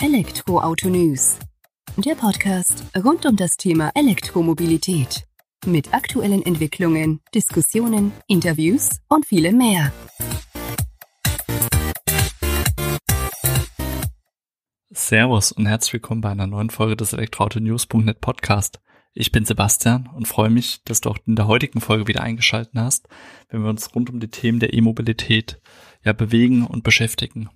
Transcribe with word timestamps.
Elektroauto 0.00 0.88
News. 0.90 1.40
Der 1.96 2.14
Podcast 2.14 2.84
rund 3.04 3.26
um 3.26 3.34
das 3.34 3.56
Thema 3.56 3.90
Elektromobilität. 3.96 5.26
Mit 5.66 5.92
aktuellen 5.92 6.46
Entwicklungen, 6.46 7.20
Diskussionen, 7.34 8.12
Interviews 8.28 9.00
und 9.08 9.26
vielem 9.26 9.58
mehr. 9.58 9.92
Servus 14.90 15.50
und 15.50 15.66
herzlich 15.66 15.94
willkommen 15.94 16.20
bei 16.20 16.30
einer 16.30 16.46
neuen 16.46 16.70
Folge 16.70 16.94
des 16.94 17.12
Elektroauto-News.net 17.12 18.20
Podcast. 18.20 18.78
Ich 19.14 19.32
bin 19.32 19.44
Sebastian 19.44 20.08
und 20.14 20.28
freue 20.28 20.50
mich, 20.50 20.84
dass 20.84 21.00
du 21.00 21.10
auch 21.10 21.18
in 21.26 21.34
der 21.34 21.48
heutigen 21.48 21.80
Folge 21.80 22.06
wieder 22.06 22.22
eingeschaltet 22.22 22.74
hast, 22.76 23.08
wenn 23.48 23.64
wir 23.64 23.70
uns 23.70 23.92
rund 23.96 24.10
um 24.10 24.20
die 24.20 24.30
Themen 24.30 24.60
der 24.60 24.74
E-Mobilität 24.74 25.60
ja 26.04 26.12
bewegen 26.12 26.64
und 26.64 26.84
beschäftigen. 26.84 27.50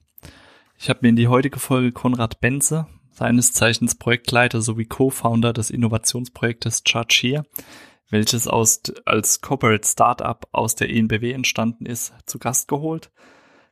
Ich 0.82 0.90
habe 0.90 0.98
mir 1.02 1.10
in 1.10 1.16
die 1.16 1.28
heutige 1.28 1.60
Folge 1.60 1.92
Konrad 1.92 2.40
Benze, 2.40 2.88
seines 3.12 3.52
Zeichens 3.52 3.94
Projektleiter 3.94 4.60
sowie 4.62 4.84
Co-Founder 4.84 5.52
des 5.52 5.70
Innovationsprojektes 5.70 6.82
Charge 6.84 7.44
welches 8.10 8.48
aus, 8.48 8.82
als 9.04 9.40
Corporate 9.40 9.86
Startup 9.86 10.44
aus 10.50 10.74
der 10.74 10.90
ENBW 10.90 11.30
entstanden 11.30 11.86
ist, 11.86 12.12
zu 12.26 12.40
Gast 12.40 12.66
geholt. 12.66 13.12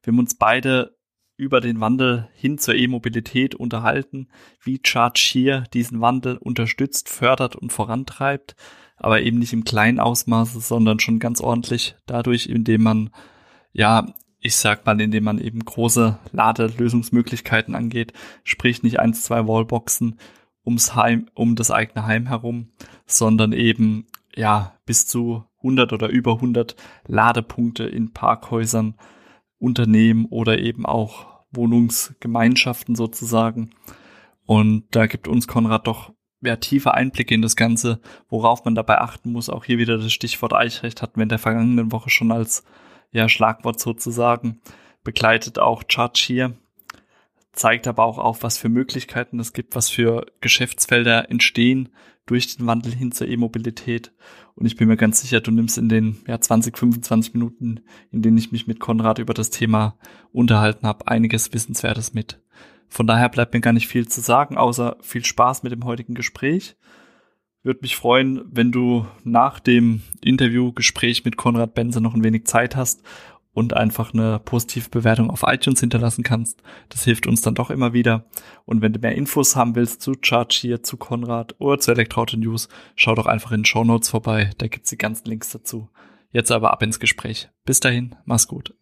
Wir 0.05 0.12
haben 0.12 0.21
uns 0.21 0.37
beide 0.37 0.97
über 1.37 1.61
den 1.61 1.80
Wandel 1.80 2.29
hin 2.33 2.59
zur 2.59 2.77
E-Mobilität 2.77 3.57
unterhalten, 3.57 4.29
wie 4.63 4.80
Charge 4.80 5.65
diesen 5.74 6.01
Wandel 6.01 6.37
unterstützt, 6.37 7.09
fördert 7.09 7.57
und 7.57 7.73
vorantreibt, 7.73 8.55
aber 8.97 9.21
eben 9.21 9.41
nicht 9.41 9.52
im 9.52 9.65
kleinen 9.65 9.99
Ausmaße, 9.99 10.61
sondern 10.61 11.01
schon 11.01 11.19
ganz 11.19 11.41
ordentlich 11.41 11.97
dadurch, 12.07 12.47
indem 12.47 12.85
man 12.85 13.11
ja 13.73 14.15
ich 14.41 14.57
sag 14.57 14.87
mal, 14.87 15.01
indem 15.01 15.25
man 15.25 15.39
eben 15.39 15.65
große 15.65 16.19
Ladelösungsmöglichkeiten 16.33 17.75
angeht, 17.75 18.12
sprich 18.43 18.83
nicht 18.83 18.99
eins, 18.99 19.23
zwei 19.23 19.47
Wallboxen 19.47 20.19
ums 20.65 20.95
Heim, 20.95 21.27
um 21.35 21.57
das 21.57 21.71
eigene 21.71 22.07
Heim 22.07 22.27
herum, 22.27 22.71
sondern 23.07 23.52
eben, 23.52 24.07
ja, 24.35 24.74
bis 24.87 25.07
zu 25.07 25.45
100 25.59 25.93
oder 25.93 26.09
über 26.09 26.35
100 26.35 26.74
Ladepunkte 27.07 27.85
in 27.85 28.13
Parkhäusern, 28.13 28.95
Unternehmen 29.59 30.24
oder 30.27 30.59
eben 30.59 30.87
auch 30.87 31.45
Wohnungsgemeinschaften 31.51 32.95
sozusagen. 32.95 33.71
Und 34.46 34.85
da 34.93 35.07
gibt 35.07 35.29
uns 35.29 35.46
Konrad 35.46 35.87
doch 35.87 36.13
ja, 36.43 36.57
tiefe 36.57 36.95
Einblicke 36.95 37.35
in 37.35 37.43
das 37.43 37.57
Ganze, 37.57 38.01
worauf 38.29 38.65
man 38.65 38.74
dabei 38.74 38.99
achten 38.99 39.33
muss. 39.33 39.51
Auch 39.51 39.65
hier 39.65 39.77
wieder 39.77 39.99
das 39.99 40.13
Stichwort 40.13 40.55
Eichrecht 40.55 41.02
hatten 41.02 41.16
wir 41.16 41.24
in 41.24 41.29
der 41.29 41.38
vergangenen 41.38 41.93
Woche 41.93 42.09
schon 42.09 42.33
als 42.33 42.65
ja, 43.13 43.29
Schlagwort 43.29 43.80
sozusagen, 43.80 44.61
begleitet 45.03 45.59
auch 45.59 45.83
Charge 45.89 46.23
hier, 46.25 46.55
zeigt 47.52 47.87
aber 47.87 48.05
auch 48.05 48.19
auf, 48.19 48.43
was 48.43 48.59
für 48.59 48.69
Möglichkeiten 48.69 49.41
es 49.41 49.52
gibt, 49.52 49.75
was 49.75 49.89
für 49.89 50.27
Geschäftsfelder 50.41 51.30
entstehen 51.30 51.91
durch 52.27 52.57
den 52.57 52.67
Wandel 52.67 52.95
hin 52.95 53.13
zur 53.13 53.27
E-Mobilität. 53.27 54.13
Und 54.55 54.67
ich 54.67 54.77
bin 54.77 54.89
mir 54.89 54.97
ganz 54.97 55.21
sicher, 55.21 55.41
du 55.41 55.51
nimmst 55.51 55.79
in 55.79 55.89
den 55.89 56.19
ja, 56.27 56.41
20, 56.41 56.79
25 56.79 57.35
Minuten, 57.35 57.80
in 58.13 58.23
denen 58.23 58.39
ich 58.39 58.52
mich 58.52 58.67
mit 58.67 58.79
Konrad 58.79 59.19
über 59.19 59.35
das 59.35 59.51
Thema 59.51 59.97
unterhalten 60.33 60.87
habe, 60.87 61.09
einiges 61.09 61.52
Wissenswertes 61.52 62.15
mit. 62.15 62.41
Von 62.89 63.07
daher 63.07 63.29
bleibt 63.29 63.55
mir 63.55 63.61
gar 63.61 63.73
nicht 63.73 63.89
viel 63.89 64.06
zu 64.09 64.21
sagen, 64.21 64.56
außer 64.56 64.97
viel 65.00 65.25
Spaß 65.25 65.62
mit 65.62 65.72
dem 65.72 65.84
heutigen 65.84 66.15
Gespräch. 66.15 66.77
Würde 67.62 67.81
mich 67.83 67.97
freuen, 67.97 68.43
wenn 68.50 68.72
du 68.72 69.06
nach 69.22 69.61
dem 69.61 70.03
Interviewgespräch 70.22 71.25
mit 71.25 71.37
Konrad 71.37 71.75
Benze 71.75 72.00
noch 72.00 72.15
ein 72.15 72.25
wenig 72.25 72.47
Zeit 72.47 72.75
hast 72.75 73.03
und 73.53 73.75
einfach 73.75 74.15
eine 74.15 74.39
positive 74.39 74.89
Bewertung 74.89 75.31
auf 75.31 75.44
iTunes 75.47 75.81
hinterlassen 75.81 76.22
kannst. 76.22 76.62
Das 76.89 77.05
hilft 77.05 77.27
uns 77.27 77.43
dann 77.43 77.55
doch 77.55 77.71
immer 77.71 77.93
wieder. 77.93 78.25
Und 78.65 78.81
wenn 78.81 78.94
du 78.94 79.00
mehr 79.00 79.15
Infos 79.15 79.56
haben 79.56 79.75
willst 79.75 80.00
zu 80.00 80.15
Charge 80.22 80.56
hier, 80.59 80.83
zu 80.83 80.97
Konrad 80.97 81.55
oder 81.59 81.78
zu 81.78 81.91
Elektroauto 81.91 82.39
News, 82.39 82.69
schau 82.97 83.15
doch 83.15 83.27
einfach 83.27 83.53
in 83.53 83.61
den 83.61 83.67
Show 83.67 83.84
Notes 83.84 84.09
vorbei. 84.09 84.50
Da 84.56 84.69
gibt's 84.69 84.91
die 84.91 84.99
ganzen 84.99 85.29
Links 85.29 85.51
dazu. 85.51 85.91
Jetzt 86.33 86.53
aber 86.53 86.73
ab 86.73 86.83
ins 86.83 87.01
Gespräch. 87.01 87.51
Bis 87.67 87.81
dahin, 87.81 88.15
mach's 88.25 88.47
gut. 88.47 88.75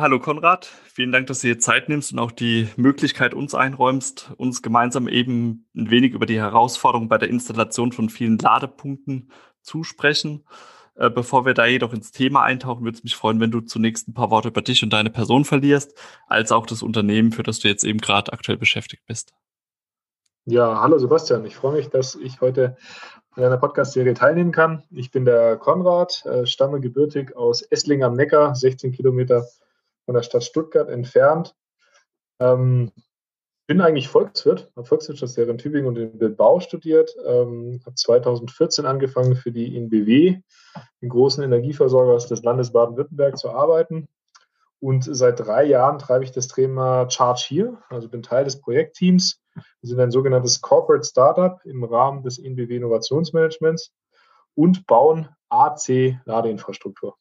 Hallo 0.00 0.18
Konrad, 0.18 0.64
vielen 0.64 1.12
Dank, 1.12 1.26
dass 1.26 1.40
du 1.40 1.48
dir 1.48 1.58
Zeit 1.58 1.90
nimmst 1.90 2.10
und 2.10 2.20
auch 2.20 2.32
die 2.32 2.70
Möglichkeit 2.76 3.34
uns 3.34 3.54
einräumst, 3.54 4.32
uns 4.38 4.62
gemeinsam 4.62 5.08
eben 5.08 5.68
ein 5.76 5.90
wenig 5.90 6.14
über 6.14 6.24
die 6.24 6.38
Herausforderung 6.38 7.10
bei 7.10 7.18
der 7.18 7.28
Installation 7.28 7.92
von 7.92 8.08
vielen 8.08 8.38
Ladepunkten 8.38 9.30
zu 9.60 9.84
sprechen. 9.84 10.46
Äh, 10.94 11.10
bevor 11.10 11.44
wir 11.44 11.52
da 11.52 11.66
jedoch 11.66 11.92
ins 11.92 12.12
Thema 12.12 12.44
eintauchen, 12.44 12.82
würde 12.82 12.96
es 12.96 13.04
mich 13.04 13.14
freuen, 13.14 13.40
wenn 13.40 13.50
du 13.50 13.60
zunächst 13.60 14.08
ein 14.08 14.14
paar 14.14 14.30
Worte 14.30 14.48
über 14.48 14.62
dich 14.62 14.82
und 14.82 14.90
deine 14.90 15.10
Person 15.10 15.44
verlierst, 15.44 15.92
als 16.28 16.50
auch 16.50 16.64
das 16.64 16.82
Unternehmen, 16.82 17.30
für 17.30 17.42
das 17.42 17.58
du 17.58 17.68
jetzt 17.68 17.84
eben 17.84 17.98
gerade 17.98 18.32
aktuell 18.32 18.56
beschäftigt 18.56 19.02
bist. 19.06 19.34
Ja, 20.46 20.80
hallo 20.80 20.96
Sebastian. 20.96 21.44
Ich 21.44 21.56
freue 21.56 21.74
mich, 21.74 21.90
dass 21.90 22.14
ich 22.14 22.40
heute 22.40 22.78
an 23.32 23.44
einer 23.44 23.58
Podcast-Serie 23.58 24.14
teilnehmen 24.14 24.52
kann. 24.52 24.82
Ich 24.90 25.10
bin 25.10 25.26
der 25.26 25.58
Konrad, 25.58 26.24
äh, 26.24 26.46
stamme 26.46 26.80
gebürtig 26.80 27.36
aus 27.36 27.60
Essling 27.60 28.02
am 28.02 28.14
Neckar, 28.14 28.54
16 28.54 28.92
Kilometer 28.92 29.44
von 30.10 30.16
der 30.16 30.24
Stadt 30.24 30.42
Stuttgart 30.42 30.88
entfernt. 30.88 31.54
Ähm, 32.40 32.90
bin 33.68 33.80
eigentlich 33.80 34.08
Volkswirt, 34.08 34.72
habe 34.74 34.84
Volkswirtschaftslehre 34.84 35.52
in 35.52 35.58
Tübingen 35.58 35.86
und 35.86 35.96
in 35.98 36.18
Bilbao 36.18 36.58
studiert, 36.58 37.14
ähm, 37.24 37.80
habe 37.86 37.94
2014 37.94 38.86
angefangen 38.86 39.36
für 39.36 39.52
die 39.52 39.76
INBW, 39.76 40.40
den 41.00 41.08
großen 41.08 41.44
Energieversorger 41.44 42.16
des 42.26 42.42
Landes 42.42 42.72
Baden-Württemberg, 42.72 43.38
zu 43.38 43.50
arbeiten. 43.50 44.08
Und 44.80 45.04
seit 45.04 45.38
drei 45.38 45.62
Jahren 45.62 46.00
treibe 46.00 46.24
ich 46.24 46.32
das 46.32 46.48
Thema 46.48 47.08
Charge 47.08 47.44
hier, 47.46 47.78
also 47.88 48.08
bin 48.08 48.24
Teil 48.24 48.42
des 48.42 48.60
Projektteams. 48.60 49.40
Wir 49.54 49.88
sind 49.90 50.00
ein 50.00 50.10
sogenanntes 50.10 50.60
Corporate 50.60 51.06
Startup 51.06 51.60
im 51.64 51.84
Rahmen 51.84 52.24
des 52.24 52.38
INBW 52.38 52.74
Innovationsmanagements 52.74 53.92
und 54.56 54.88
bauen 54.88 55.28
AC-Ladeinfrastruktur. 55.50 57.16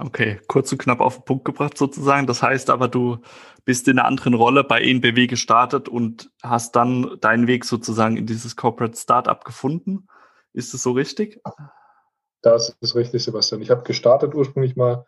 Okay, 0.00 0.40
kurz 0.46 0.70
und 0.70 0.78
knapp 0.78 1.00
auf 1.00 1.16
den 1.16 1.24
Punkt 1.24 1.44
gebracht 1.44 1.76
sozusagen. 1.76 2.28
Das 2.28 2.40
heißt 2.42 2.70
aber, 2.70 2.86
du 2.86 3.18
bist 3.64 3.88
in 3.88 3.98
einer 3.98 4.06
anderen 4.06 4.34
Rolle 4.34 4.62
bei 4.62 4.80
ENBW 4.80 5.26
gestartet 5.26 5.88
und 5.88 6.30
hast 6.42 6.76
dann 6.76 7.18
deinen 7.20 7.48
Weg 7.48 7.64
sozusagen 7.64 8.16
in 8.16 8.24
dieses 8.24 8.54
Corporate 8.54 8.96
Startup 8.96 9.44
gefunden. 9.44 10.06
Ist 10.52 10.72
es 10.72 10.84
so 10.84 10.92
richtig? 10.92 11.40
Das 12.42 12.76
ist 12.80 12.94
richtig, 12.94 13.24
Sebastian. 13.24 13.60
Ich 13.60 13.70
habe 13.70 13.82
gestartet 13.82 14.34
ursprünglich 14.34 14.76
mal 14.76 15.04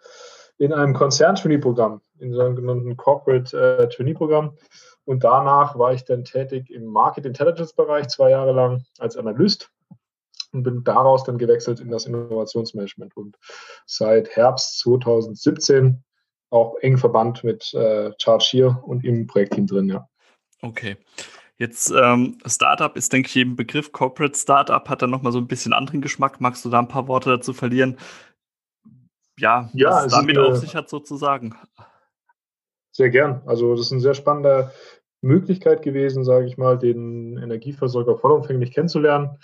in 0.59 0.73
einem 0.73 0.93
Konzern-Trainee-Programm, 0.93 2.01
in 2.19 2.33
so 2.33 2.41
einem 2.41 2.57
sogenannten 2.57 2.97
Corporate 2.97 3.57
äh, 3.57 3.89
Trainee-Programm. 3.89 4.57
Und 5.05 5.23
danach 5.23 5.79
war 5.79 5.95
ich 5.95 6.05
dann 6.05 6.25
tätig 6.25 6.69
im 6.69 6.87
Market 6.87 7.27
Intelligence-Bereich 7.27 8.09
zwei 8.09 8.31
Jahre 8.31 8.53
lang 8.53 8.85
als 8.99 9.17
Analyst 9.17 9.71
und 10.53 10.63
bin 10.63 10.85
daraus 10.85 11.25
dann 11.25 11.39
gewechselt 11.39 11.81
in 11.81 11.91
das 11.91 12.07
Innovationsmanagement 12.07 13.17
und 13.17 13.37
seit 13.87 14.31
Herbst 14.31 14.79
2017 14.81 16.03
auch 16.51 16.77
eng 16.81 16.99
verbannt 16.99 17.45
mit 17.45 17.73
äh, 17.75 18.13
Charge 18.19 18.49
hier 18.51 18.83
und 18.85 19.05
im 19.05 19.27
Projektteam 19.27 19.67
drin, 19.67 19.89
ja. 19.89 20.09
Okay. 20.63 20.97
Jetzt 21.57 21.93
ähm, 21.95 22.39
Startup 22.47 22.97
ist, 22.97 23.13
denke 23.13 23.29
ich, 23.29 23.37
eben 23.37 23.55
Begriff. 23.55 23.93
Corporate 23.93 24.37
Startup 24.37 24.89
hat 24.89 25.03
dann 25.03 25.11
nochmal 25.11 25.33
so 25.33 25.39
ein 25.39 25.47
bisschen 25.47 25.75
anderen 25.75 26.01
Geschmack. 26.01 26.41
Magst 26.41 26.65
du 26.65 26.71
da 26.71 26.79
ein 26.79 26.89
paar 26.89 27.07
Worte 27.07 27.29
dazu 27.29 27.53
verlieren? 27.53 27.99
Ja, 29.39 29.69
ja 29.75 29.91
was 29.91 30.07
es 30.07 30.13
damit 30.13 30.39
eine, 30.39 30.47
auf 30.47 30.57
sich 30.57 30.75
hat 30.75 30.89
sozusagen. 30.89 31.55
Sehr 32.93 33.11
gern. 33.11 33.43
Also 33.47 33.75
das 33.75 33.87
ist 33.87 33.93
eine 33.93 34.01
sehr 34.01 34.15
spannende 34.15 34.73
Möglichkeit 35.21 35.83
gewesen, 35.83 36.25
sage 36.25 36.47
ich 36.47 36.57
mal, 36.57 36.79
den 36.79 37.37
Energieversorger 37.37 38.17
vollumfänglich 38.17 38.73
kennenzulernen. 38.73 39.39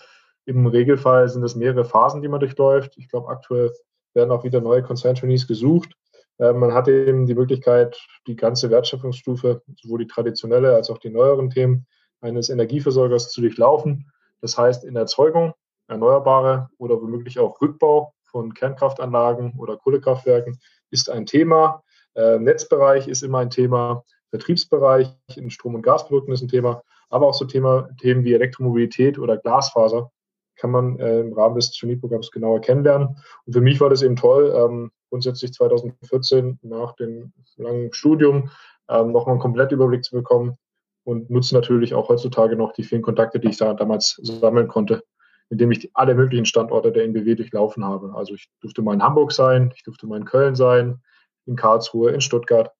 Im 0.47 0.67
Regelfall 0.67 1.29
sind 1.29 1.43
es 1.43 1.57
mehrere 1.57 1.85
Phasen, 1.85 2.23
die 2.23 2.29
man 2.29 2.41
durchläuft. 2.41 2.97
Ich 2.97 3.09
glaube, 3.09 3.29
aktuell 3.29 3.73
werden 4.15 4.31
auch 4.31 4.45
wieder 4.45 4.61
neue 4.61 4.83
Konzerntrainees 4.83 5.49
gesucht. 5.49 5.93
Äh, 6.39 6.53
man 6.53 6.73
hat 6.73 6.89
eben 6.89 7.27
die 7.27 7.35
Möglichkeit, 7.35 8.01
die 8.27 8.37
ganze 8.37 8.71
Wertschöpfungsstufe, 8.71 9.63
sowohl 9.83 9.99
die 9.99 10.07
traditionelle 10.07 10.75
als 10.75 10.89
auch 10.89 10.99
die 10.99 11.11
neueren 11.11 11.51
Themen 11.51 11.87
eines 12.21 12.49
Energieversorgers 12.49 13.31
zu 13.31 13.41
durchlaufen. 13.41 14.11
Das 14.41 14.57
heißt, 14.57 14.85
in 14.85 14.95
Erzeugung, 14.95 15.53
Erneuerbare 15.89 16.71
oder 16.79 17.01
womöglich 17.01 17.39
auch 17.41 17.61
Rückbau 17.61 18.15
von 18.25 18.55
Kernkraftanlagen 18.55 19.55
oder 19.59 19.77
Kohlekraftwerken 19.77 20.59
ist 20.91 21.11
ein 21.11 21.27
Thema. 21.27 21.83
Äh, 22.15 22.39
Netzbereich 22.39 23.09
ist 23.09 23.23
immer 23.23 23.39
ein 23.39 23.51
Thema. 23.51 24.05
Vertriebsbereich 24.31 25.09
in 25.35 25.51
Strom- 25.51 25.75
und 25.75 25.83
Gasprodukten 25.83 26.35
ist 26.35 26.43
ein 26.43 26.49
Thema. 26.49 26.83
Aber 27.09 27.27
auch 27.29 27.35
so 27.35 27.45
Thema, 27.45 27.89
Themen 28.01 28.25
wie 28.25 28.35
Elektromobilität 28.35 29.19
oder 29.19 29.37
Glasfaser 29.37 30.11
kann 30.57 30.71
man 30.71 30.99
äh, 30.99 31.21
im 31.21 31.33
Rahmen 31.33 31.57
des 31.57 31.71
Trainee-Programms 31.73 32.31
genauer 32.31 32.61
kennenlernen. 32.61 33.17
Und 33.45 33.53
für 33.53 33.61
mich 33.61 33.81
war 33.81 33.91
das 33.91 34.03
eben 34.03 34.17
toll, 34.17 34.53
ähm, 34.57 34.91
grundsätzlich 35.11 35.53
2014 35.53 36.59
nach 36.63 36.95
dem 36.97 37.33
langen 37.57 37.93
Studium 37.93 38.51
ähm, 38.89 39.13
nochmal 39.13 39.35
einen 39.35 39.41
Komplettüberblick 39.41 40.05
zu 40.05 40.17
bekommen 40.17 40.59
und 41.05 41.31
nutze 41.31 41.55
natürlich 41.55 41.95
auch 41.95 42.09
heutzutage 42.09 42.57
noch 42.57 42.73
die 42.73 42.83
vielen 42.83 43.03
Kontakte, 43.03 43.39
die 43.39 43.49
ich 43.49 43.57
da 43.57 43.75
damals 43.75 44.19
sammeln 44.23 44.69
konnte, 44.69 45.05
indem 45.51 45.71
ich 45.71 45.91
alle 45.95 46.15
möglichen 46.15 46.47
Standorte 46.47 46.93
der 46.93 47.05
NBW 47.05 47.35
durchlaufen 47.37 47.85
habe. 47.85 48.13
Also 48.15 48.35
ich 48.35 48.51
durfte 48.61 48.83
mal 48.83 48.95
in 48.95 49.03
Hamburg 49.03 49.33
sein, 49.33 49.73
ich 49.75 49.85
durfte 49.85 50.07
mal 50.07 50.17
in 50.17 50.25
Köln 50.25 50.57
sein, 50.57 51.01
in 51.47 51.57
Karlsruhe, 51.57 52.11
in 52.11 52.21
Stuttgart 52.21 52.73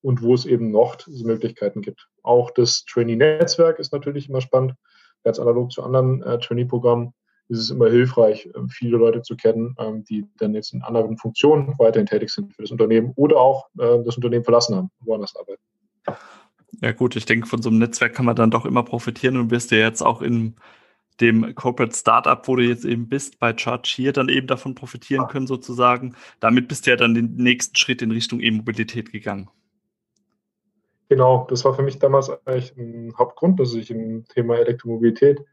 und 0.00 0.22
wo 0.22 0.34
es 0.34 0.46
eben 0.46 0.70
noch 0.70 0.96
Möglichkeiten 1.06 1.82
gibt. 1.82 2.08
Auch 2.22 2.50
das 2.50 2.84
Trainee-Netzwerk 2.84 3.78
ist 3.78 3.92
natürlich 3.92 4.28
immer 4.28 4.40
spannend. 4.40 4.74
Ganz 5.22 5.38
analog 5.38 5.72
zu 5.72 5.82
anderen 5.82 6.22
äh, 6.22 6.38
Trainee-Programmen 6.38 7.14
ist 7.48 7.58
es 7.58 7.70
immer 7.70 7.90
hilfreich, 7.90 8.48
ähm, 8.56 8.68
viele 8.68 8.96
Leute 8.96 9.22
zu 9.22 9.36
kennen, 9.36 9.74
ähm, 9.78 10.04
die 10.04 10.26
dann 10.38 10.54
jetzt 10.54 10.72
in 10.72 10.82
anderen 10.82 11.16
Funktionen 11.18 11.74
weiterhin 11.78 12.06
tätig 12.06 12.30
sind 12.30 12.54
für 12.54 12.62
das 12.62 12.70
Unternehmen 12.70 13.12
oder 13.16 13.36
auch 13.36 13.68
äh, 13.78 14.02
das 14.04 14.16
Unternehmen 14.16 14.44
verlassen 14.44 14.76
haben, 14.76 14.90
woanders 15.00 15.34
arbeiten. 15.36 15.62
Ja 16.80 16.92
gut, 16.92 17.16
ich 17.16 17.26
denke, 17.26 17.46
von 17.46 17.62
so 17.62 17.68
einem 17.68 17.78
Netzwerk 17.78 18.14
kann 18.14 18.26
man 18.26 18.36
dann 18.36 18.50
doch 18.50 18.64
immer 18.64 18.82
profitieren 18.82 19.36
und 19.36 19.50
wirst 19.50 19.70
ja 19.70 19.78
jetzt 19.78 20.02
auch 20.02 20.22
in 20.22 20.56
dem 21.20 21.54
Corporate 21.54 21.94
Startup, 21.94 22.46
wo 22.48 22.56
du 22.56 22.64
jetzt 22.64 22.84
eben 22.84 23.08
bist, 23.08 23.38
bei 23.38 23.56
Charge 23.56 23.92
hier 23.94 24.12
dann 24.12 24.28
eben 24.28 24.46
davon 24.46 24.74
profitieren 24.74 25.28
können 25.28 25.46
sozusagen. 25.46 26.16
Damit 26.40 26.66
bist 26.66 26.86
du 26.86 26.90
ja 26.90 26.96
dann 26.96 27.14
den 27.14 27.36
nächsten 27.36 27.76
Schritt 27.76 28.02
in 28.02 28.10
Richtung 28.10 28.40
E-Mobilität 28.40 29.12
gegangen. 29.12 29.48
Genau, 31.08 31.46
das 31.48 31.64
war 31.64 31.74
für 31.74 31.82
mich 31.82 31.98
damals 31.98 32.30
eigentlich 32.46 32.76
ein 32.76 33.14
Hauptgrund, 33.16 33.60
dass 33.60 33.74
ich 33.74 33.90
im 33.90 34.24
Thema 34.26 34.56
Elektromobilität 34.56 35.44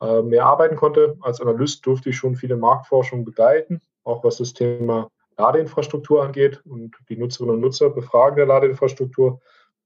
äh, 0.00 0.22
mehr 0.22 0.46
arbeiten 0.46 0.76
konnte. 0.76 1.16
Als 1.20 1.40
Analyst 1.40 1.84
durfte 1.84 2.10
ich 2.10 2.16
schon 2.16 2.36
viele 2.36 2.56
Marktforschungen 2.56 3.24
begleiten, 3.24 3.80
auch 4.04 4.22
was 4.24 4.38
das 4.38 4.52
Thema 4.52 5.10
Ladeinfrastruktur 5.36 6.22
angeht 6.22 6.60
und 6.64 6.96
die 7.08 7.16
Nutzerinnen 7.16 7.56
und 7.56 7.60
Nutzer 7.60 7.90
befragen 7.90 8.36
der 8.36 8.46
Ladeinfrastruktur. 8.46 9.40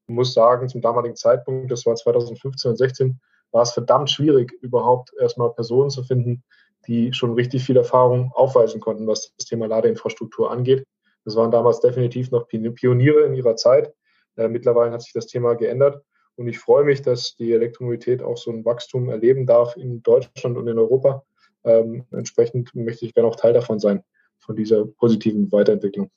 Ich 0.06 0.14
muss 0.14 0.34
sagen, 0.34 0.68
zum 0.68 0.80
damaligen 0.80 1.16
Zeitpunkt, 1.16 1.70
das 1.70 1.86
war 1.86 1.94
2015 1.94 2.70
und 2.70 2.76
16, 2.76 3.20
war 3.52 3.62
es 3.62 3.72
verdammt 3.72 4.10
schwierig, 4.10 4.52
überhaupt 4.62 5.12
erstmal 5.20 5.52
Personen 5.52 5.90
zu 5.90 6.02
finden, 6.02 6.42
die 6.86 7.12
schon 7.12 7.34
richtig 7.34 7.64
viel 7.64 7.76
Erfahrung 7.76 8.32
aufweisen 8.34 8.80
konnten, 8.80 9.06
was 9.06 9.32
das 9.36 9.46
Thema 9.46 9.66
Ladeinfrastruktur 9.66 10.50
angeht. 10.50 10.84
Das 11.24 11.36
waren 11.36 11.50
damals 11.50 11.80
definitiv 11.80 12.30
noch 12.30 12.48
Pioniere 12.48 13.22
in 13.22 13.34
ihrer 13.34 13.56
Zeit. 13.56 13.94
Äh, 14.36 14.48
mittlerweile 14.48 14.90
hat 14.92 15.02
sich 15.02 15.12
das 15.12 15.26
Thema 15.26 15.54
geändert 15.54 16.02
und 16.36 16.48
ich 16.48 16.58
freue 16.58 16.84
mich, 16.84 17.02
dass 17.02 17.36
die 17.36 17.52
Elektromobilität 17.52 18.22
auch 18.22 18.36
so 18.36 18.50
ein 18.50 18.64
Wachstum 18.64 19.08
erleben 19.08 19.46
darf 19.46 19.76
in 19.76 20.02
Deutschland 20.02 20.56
und 20.56 20.68
in 20.68 20.78
Europa. 20.78 21.24
Ähm, 21.64 22.04
entsprechend 22.10 22.74
möchte 22.74 23.04
ich 23.04 23.14
gerne 23.14 23.28
auch 23.28 23.36
Teil 23.36 23.52
davon 23.52 23.78
sein, 23.78 24.02
von 24.38 24.56
dieser 24.56 24.84
positiven 24.84 25.50
Weiterentwicklung. 25.52 26.10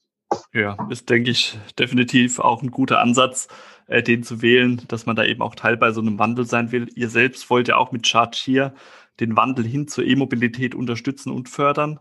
Ja, 0.53 0.87
ist, 0.89 1.09
denke 1.09 1.31
ich, 1.31 1.57
definitiv 1.77 2.39
auch 2.39 2.63
ein 2.63 2.71
guter 2.71 2.99
Ansatz, 2.99 3.47
äh, 3.87 4.01
den 4.01 4.23
zu 4.23 4.41
wählen, 4.41 4.81
dass 4.87 5.05
man 5.05 5.15
da 5.15 5.23
eben 5.23 5.41
auch 5.41 5.55
Teil 5.55 5.77
bei 5.77 5.91
so 5.91 6.01
einem 6.01 6.17
Wandel 6.17 6.45
sein 6.45 6.71
will. 6.71 6.87
Ihr 6.95 7.09
selbst 7.09 7.49
wollt 7.49 7.67
ja 7.67 7.77
auch 7.77 7.91
mit 7.91 8.07
Charge 8.07 8.37
hier 8.43 8.73
den 9.19 9.37
Wandel 9.37 9.65
hin 9.65 9.87
zur 9.87 10.03
E-Mobilität 10.03 10.75
unterstützen 10.75 11.31
und 11.31 11.47
fördern 11.47 11.99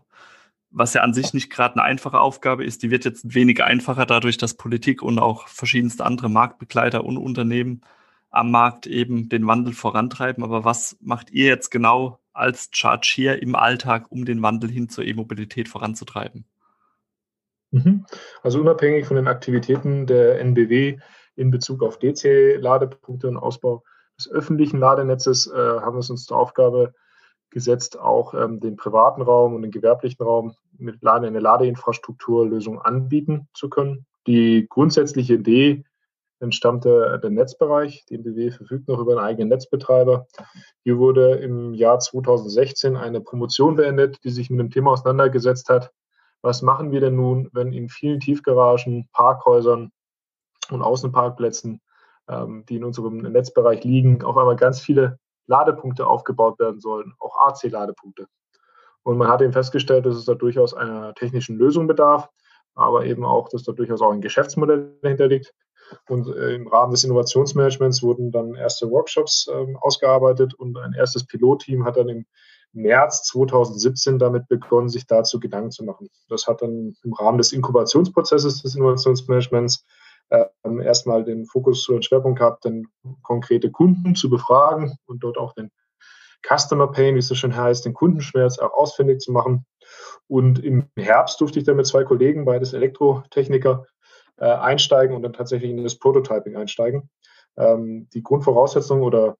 was 0.75 0.93
ja 0.93 1.01
an 1.01 1.13
sich 1.13 1.33
nicht 1.33 1.49
gerade 1.49 1.75
eine 1.75 1.83
einfache 1.83 2.19
Aufgabe 2.19 2.65
ist, 2.65 2.83
die 2.83 2.91
wird 2.91 3.05
jetzt 3.05 3.33
wenig 3.33 3.63
einfacher 3.63 4.05
dadurch, 4.05 4.37
dass 4.37 4.55
Politik 4.55 5.01
und 5.01 5.19
auch 5.19 5.47
verschiedenste 5.47 6.05
andere 6.05 6.29
Marktbegleiter 6.29 7.05
und 7.05 7.17
Unternehmen 7.17 7.81
am 8.35 8.51
Markt 8.51 8.87
eben 8.87 9.29
den 9.29 9.47
Wandel 9.47 9.73
vorantreiben. 9.73 10.43
Aber 10.43 10.65
was 10.65 10.97
macht 11.01 11.31
ihr 11.31 11.45
jetzt 11.45 11.69
genau 11.71 12.19
als 12.33 12.69
Charge 12.71 13.11
hier 13.13 13.41
im 13.41 13.55
Alltag, 13.55 14.07
um 14.09 14.25
den 14.25 14.41
Wandel 14.41 14.69
hin 14.69 14.89
zur 14.89 15.05
E-Mobilität 15.05 15.69
voranzutreiben? 15.69 16.45
Mhm. 17.71 18.05
Also 18.43 18.59
unabhängig 18.59 19.05
von 19.05 19.15
den 19.15 19.27
Aktivitäten 19.27 20.05
der 20.05 20.39
NBW 20.39 20.97
in 21.35 21.51
Bezug 21.51 21.83
auf 21.83 21.99
DC-Ladepunkte 21.99 23.27
und 23.27 23.37
Ausbau 23.37 23.83
des 24.17 24.29
öffentlichen 24.29 24.79
Ladenetzes 24.79 25.47
äh, 25.47 25.55
haben 25.55 25.97
wir 25.97 26.09
uns 26.09 26.25
zur 26.25 26.37
Aufgabe 26.37 26.93
gesetzt, 27.49 27.99
auch 27.99 28.33
ähm, 28.33 28.59
den 28.59 28.75
privaten 28.75 29.21
Raum 29.21 29.55
und 29.55 29.61
den 29.61 29.71
gewerblichen 29.71 30.23
Raum 30.23 30.55
mit 30.77 31.01
Lade, 31.01 31.27
eine 31.27 31.39
Ladeinfrastrukturlösung 31.39 32.81
anbieten 32.81 33.47
zu 33.53 33.69
können. 33.69 34.05
Die 34.27 34.67
grundsätzliche 34.69 35.35
Idee 35.35 35.85
entstammte 36.39 37.19
der 37.21 37.29
Netzbereich. 37.29 38.05
Die 38.05 38.15
MBW 38.17 38.51
verfügt 38.51 38.87
noch 38.87 38.99
über 38.99 39.13
einen 39.13 39.25
eigenen 39.25 39.49
Netzbetreiber. 39.49 40.27
Hier 40.83 40.97
wurde 40.97 41.35
im 41.35 41.73
Jahr 41.73 41.99
2016 41.99 42.95
eine 42.95 43.21
Promotion 43.21 43.75
beendet, 43.75 44.23
die 44.23 44.29
sich 44.29 44.49
mit 44.49 44.59
dem 44.59 44.71
Thema 44.71 44.91
auseinandergesetzt 44.91 45.69
hat. 45.69 45.91
Was 46.41 46.61
machen 46.61 46.91
wir 46.91 46.99
denn 46.99 47.15
nun, 47.15 47.49
wenn 47.53 47.73
in 47.73 47.89
vielen 47.89 48.19
Tiefgaragen, 48.19 49.09
Parkhäusern 49.13 49.91
und 50.69 50.81
Außenparkplätzen, 50.81 51.81
ähm, 52.27 52.65
die 52.67 52.75
in 52.75 52.83
unserem 52.83 53.17
Netzbereich 53.17 53.83
liegen, 53.83 54.23
auf 54.23 54.37
einmal 54.37 54.55
ganz 54.55 54.79
viele 54.79 55.19
Ladepunkte 55.47 56.07
aufgebaut 56.07 56.59
werden 56.59 56.79
sollen, 56.79 57.13
auch 57.19 57.35
AC-Ladepunkte. 57.47 58.27
Und 59.03 59.17
man 59.17 59.27
hat 59.27 59.41
eben 59.41 59.53
festgestellt, 59.53 60.05
dass 60.05 60.15
es 60.15 60.25
da 60.25 60.33
durchaus 60.33 60.73
einer 60.73 61.13
technischen 61.13 61.57
Lösung 61.57 61.87
bedarf, 61.87 62.27
aber 62.73 63.05
eben 63.05 63.23
auch, 63.23 63.49
dass 63.49 63.63
da 63.63 63.71
durchaus 63.71 64.01
auch 64.01 64.11
ein 64.11 64.21
Geschäftsmodell 64.21 64.97
dahinter 65.01 65.27
liegt. 65.27 65.53
Und 66.07 66.27
äh, 66.27 66.55
im 66.55 66.67
Rahmen 66.67 66.91
des 66.91 67.03
Innovationsmanagements 67.03 68.03
wurden 68.03 68.31
dann 68.31 68.55
erste 68.55 68.89
Workshops 68.89 69.47
äh, 69.47 69.73
ausgearbeitet 69.79 70.53
und 70.53 70.77
ein 70.77 70.93
erstes 70.93 71.25
Pilotteam 71.25 71.85
hat 71.85 71.97
dann 71.97 72.09
im 72.09 72.25
März 72.73 73.23
2017 73.23 74.19
damit 74.19 74.47
begonnen, 74.47 74.89
sich 74.89 75.07
dazu 75.07 75.39
Gedanken 75.39 75.71
zu 75.71 75.83
machen. 75.83 76.09
Das 76.27 76.47
hat 76.47 76.61
dann 76.61 76.95
im 77.03 77.13
Rahmen 77.13 77.37
des 77.37 77.53
Inkubationsprozesses 77.53 78.61
des 78.61 78.75
Innovationsmanagements 78.75 79.85
äh, 80.29 80.45
erstmal 80.83 81.23
den 81.23 81.45
Fokus 81.45 81.87
und 81.87 82.03
Schwerpunkt 82.03 82.39
gehabt, 82.39 82.65
dann 82.65 82.87
konkrete 83.21 83.71
Kunden 83.71 84.15
zu 84.15 84.29
befragen 84.29 84.97
und 85.05 85.23
dort 85.23 85.37
auch 85.37 85.53
den 85.53 85.71
Customer 86.45 86.87
Pain, 86.87 87.15
wie 87.15 87.19
es 87.19 87.27
so 87.27 87.35
schön 87.35 87.55
heißt, 87.55 87.85
den 87.85 87.93
Kundenschmerz 87.93 88.59
auch 88.59 88.73
ausfindig 88.73 89.19
zu 89.19 89.31
machen. 89.31 89.65
Und 90.27 90.63
im 90.63 90.89
Herbst 90.95 91.39
durfte 91.41 91.59
ich 91.59 91.65
dann 91.65 91.75
mit 91.75 91.87
zwei 91.87 92.03
Kollegen, 92.03 92.45
beides 92.45 92.73
Elektrotechniker, 92.73 93.85
äh, 94.37 94.45
einsteigen 94.45 95.15
und 95.15 95.23
dann 95.23 95.33
tatsächlich 95.33 95.71
in 95.71 95.83
das 95.83 95.97
Prototyping 95.97 96.55
einsteigen. 96.55 97.09
Ähm, 97.57 98.07
die 98.13 98.23
Grundvoraussetzung 98.23 99.01
oder 99.01 99.37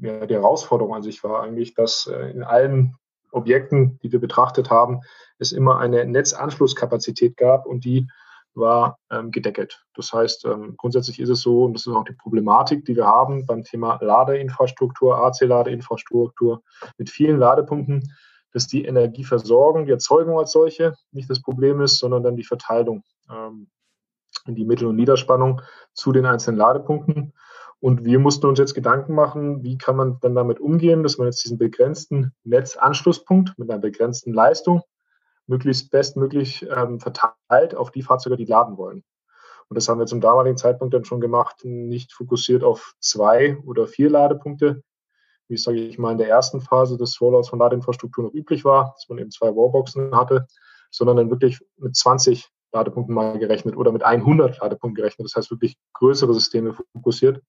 ja, 0.00 0.26
die 0.26 0.34
Herausforderung 0.34 0.94
an 0.94 1.02
sich 1.02 1.22
war 1.24 1.42
eigentlich, 1.42 1.74
dass 1.74 2.06
äh, 2.06 2.30
in 2.30 2.42
allen 2.42 2.96
Objekten, 3.30 3.98
die 4.02 4.12
wir 4.12 4.20
betrachtet 4.20 4.70
haben, 4.70 5.00
es 5.38 5.52
immer 5.52 5.78
eine 5.78 6.04
Netzanschlusskapazität 6.04 7.36
gab 7.36 7.66
und 7.66 7.84
die 7.84 8.08
war 8.54 8.98
ähm, 9.10 9.30
gedeckelt. 9.30 9.82
Das 9.94 10.12
heißt, 10.12 10.44
ähm, 10.44 10.74
grundsätzlich 10.76 11.18
ist 11.18 11.30
es 11.30 11.40
so, 11.40 11.64
und 11.64 11.72
das 11.72 11.86
ist 11.86 11.94
auch 11.94 12.04
die 12.04 12.12
Problematik, 12.12 12.84
die 12.84 12.96
wir 12.96 13.06
haben 13.06 13.46
beim 13.46 13.64
Thema 13.64 13.98
Ladeinfrastruktur, 14.02 15.16
AC-Ladeinfrastruktur 15.16 16.62
mit 16.98 17.08
vielen 17.08 17.38
Ladepunkten, 17.38 18.14
dass 18.52 18.66
die 18.66 18.84
Energieversorgung, 18.84 19.86
die 19.86 19.92
Erzeugung 19.92 20.38
als 20.38 20.52
solche 20.52 20.94
nicht 21.12 21.30
das 21.30 21.40
Problem 21.40 21.80
ist, 21.80 21.98
sondern 21.98 22.22
dann 22.22 22.36
die 22.36 22.44
Verteilung 22.44 23.02
ähm, 23.30 23.68
die 24.46 24.64
Mittel- 24.64 24.88
und 24.88 24.96
Niederspannung 24.96 25.62
zu 25.92 26.12
den 26.12 26.26
einzelnen 26.26 26.58
Ladepunkten. 26.58 27.32
Und 27.80 28.04
wir 28.04 28.18
mussten 28.18 28.46
uns 28.46 28.58
jetzt 28.58 28.74
Gedanken 28.74 29.14
machen, 29.14 29.62
wie 29.64 29.76
kann 29.76 29.96
man 29.96 30.18
dann 30.20 30.34
damit 30.34 30.60
umgehen, 30.60 31.02
dass 31.02 31.18
man 31.18 31.26
jetzt 31.26 31.44
diesen 31.44 31.58
begrenzten 31.58 32.32
Netzanschlusspunkt 32.44 33.58
mit 33.58 33.70
einer 33.70 33.80
begrenzten 33.80 34.32
Leistung 34.32 34.82
möglichst 35.46 35.90
bestmöglich 35.90 36.66
ähm, 36.74 37.00
verteilt 37.00 37.74
auf 37.74 37.90
die 37.90 38.02
Fahrzeuge, 38.02 38.36
die 38.36 38.44
laden 38.44 38.76
wollen. 38.76 39.02
Und 39.68 39.76
das 39.76 39.88
haben 39.88 39.98
wir 39.98 40.06
zum 40.06 40.20
damaligen 40.20 40.56
Zeitpunkt 40.56 40.94
dann 40.94 41.04
schon 41.04 41.20
gemacht, 41.20 41.64
nicht 41.64 42.12
fokussiert 42.12 42.62
auf 42.62 42.94
zwei 43.00 43.58
oder 43.64 43.86
vier 43.86 44.10
Ladepunkte, 44.10 44.82
wie 45.48 45.54
es, 45.54 45.62
sage 45.62 45.80
ich 45.80 45.98
mal, 45.98 46.12
in 46.12 46.18
der 46.18 46.28
ersten 46.28 46.60
Phase 46.60 46.96
des 46.96 47.20
Rollouts 47.20 47.48
von 47.48 47.58
Ladeinfrastruktur 47.58 48.24
noch 48.24 48.34
üblich 48.34 48.64
war, 48.64 48.92
dass 48.94 49.08
man 49.08 49.18
eben 49.18 49.30
zwei 49.30 49.48
Wallboxen 49.48 50.14
hatte, 50.14 50.46
sondern 50.90 51.16
dann 51.16 51.30
wirklich 51.30 51.60
mit 51.78 51.96
20 51.96 52.48
Ladepunkten 52.72 53.14
mal 53.14 53.38
gerechnet 53.38 53.76
oder 53.76 53.92
mit 53.92 54.02
100 54.02 54.58
Ladepunkten 54.58 54.94
gerechnet. 54.94 55.26
Das 55.26 55.36
heißt 55.36 55.50
wirklich 55.50 55.76
größere 55.92 56.32
Systeme 56.34 56.74
fokussiert 56.74 57.42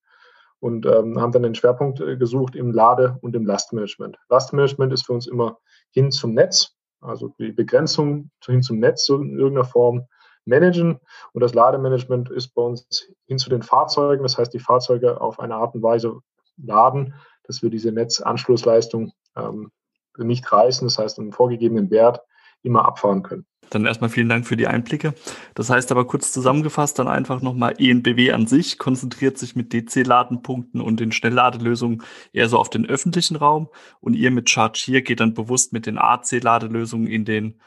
und 0.59 0.85
ähm, 0.85 1.19
haben 1.19 1.31
dann 1.31 1.43
den 1.43 1.55
Schwerpunkt 1.55 1.99
äh, 1.99 2.17
gesucht 2.17 2.55
im 2.55 2.71
Lade- 2.71 3.17
und 3.21 3.35
im 3.35 3.45
Lastmanagement. 3.45 4.17
Lastmanagement 4.29 4.93
ist 4.93 5.05
für 5.05 5.13
uns 5.13 5.27
immer 5.27 5.57
hin 5.91 6.11
zum 6.11 6.33
Netz, 6.33 6.75
also 7.01 7.33
die 7.39 7.51
Begrenzung 7.51 8.31
hin 8.45 8.61
zum 8.61 8.79
Netz 8.79 9.09
in 9.09 9.37
irgendeiner 9.37 9.65
Form 9.65 10.07
managen. 10.45 10.99
Und 11.33 11.41
das 11.41 11.53
Lademanagement 11.53 12.29
ist 12.29 12.53
bei 12.53 12.61
uns 12.61 13.11
hin 13.25 13.37
zu 13.37 13.49
den 13.49 13.61
Fahrzeugen. 13.61 14.23
Das 14.23 14.37
heißt, 14.37 14.53
die 14.53 14.59
Fahrzeuge 14.59 15.19
auf 15.19 15.39
eine 15.39 15.55
Art 15.55 15.75
und 15.75 15.83
Weise 15.83 16.19
laden, 16.57 17.13
dass 17.43 17.61
wir 17.61 17.69
diese 17.69 17.91
Netzanschlussleistung 17.91 19.11
ähm, 19.35 19.71
nicht 20.17 20.49
reißen. 20.51 20.87
Das 20.87 20.97
heißt, 20.97 21.19
einen 21.19 21.33
vorgegebenen 21.33 21.89
Wert 21.91 22.21
immer 22.61 22.85
abfahren 22.85 23.23
können. 23.23 23.45
Dann 23.73 23.85
erstmal 23.85 24.09
vielen 24.09 24.29
Dank 24.29 24.45
für 24.45 24.55
die 24.55 24.67
Einblicke. 24.67 25.13
Das 25.55 25.69
heißt 25.69 25.91
aber 25.91 26.05
kurz 26.05 26.31
zusammengefasst 26.31 26.99
dann 26.99 27.07
einfach 27.07 27.41
nochmal 27.41 27.75
ENBW 27.77 28.31
an 28.31 28.45
sich 28.45 28.77
konzentriert 28.77 29.37
sich 29.37 29.55
mit 29.55 29.73
DC-Ladenpunkten 29.73 30.79
und 30.81 30.99
den 30.99 31.11
Schnellladelösungen 31.11 32.03
eher 32.33 32.49
so 32.49 32.59
auf 32.59 32.69
den 32.69 32.85
öffentlichen 32.85 33.35
Raum 33.35 33.69
und 33.99 34.13
ihr 34.13 34.31
mit 34.31 34.49
Charge 34.49 34.81
hier 34.83 35.01
geht 35.01 35.19
dann 35.19 35.33
bewusst 35.33 35.73
mit 35.73 35.85
den 35.85 35.97
AC-Ladelösungen 35.97 37.07
in 37.07 37.25
den, 37.25 37.59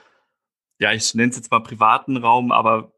ja, 0.79 0.93
ich 0.93 1.15
nenne 1.15 1.31
es 1.31 1.37
jetzt 1.37 1.51
mal 1.51 1.61
privaten 1.61 2.17
Raum, 2.17 2.53
aber 2.53 2.93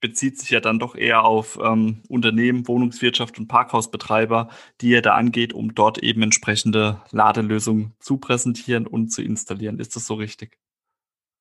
bezieht 0.00 0.38
sich 0.38 0.50
ja 0.50 0.60
dann 0.60 0.78
doch 0.78 0.96
eher 0.96 1.24
auf 1.24 1.58
ähm, 1.62 2.02
Unternehmen, 2.10 2.68
Wohnungswirtschaft 2.68 3.38
und 3.38 3.48
Parkhausbetreiber, 3.48 4.50
die 4.82 4.90
ihr 4.90 5.00
da 5.00 5.14
angeht, 5.14 5.54
um 5.54 5.74
dort 5.74 5.96
eben 5.96 6.20
entsprechende 6.20 7.00
Ladelösungen 7.10 7.94
zu 8.00 8.18
präsentieren 8.18 8.86
und 8.86 9.08
zu 9.08 9.22
installieren. 9.22 9.78
Ist 9.78 9.96
das 9.96 10.06
so 10.06 10.12
richtig? 10.12 10.58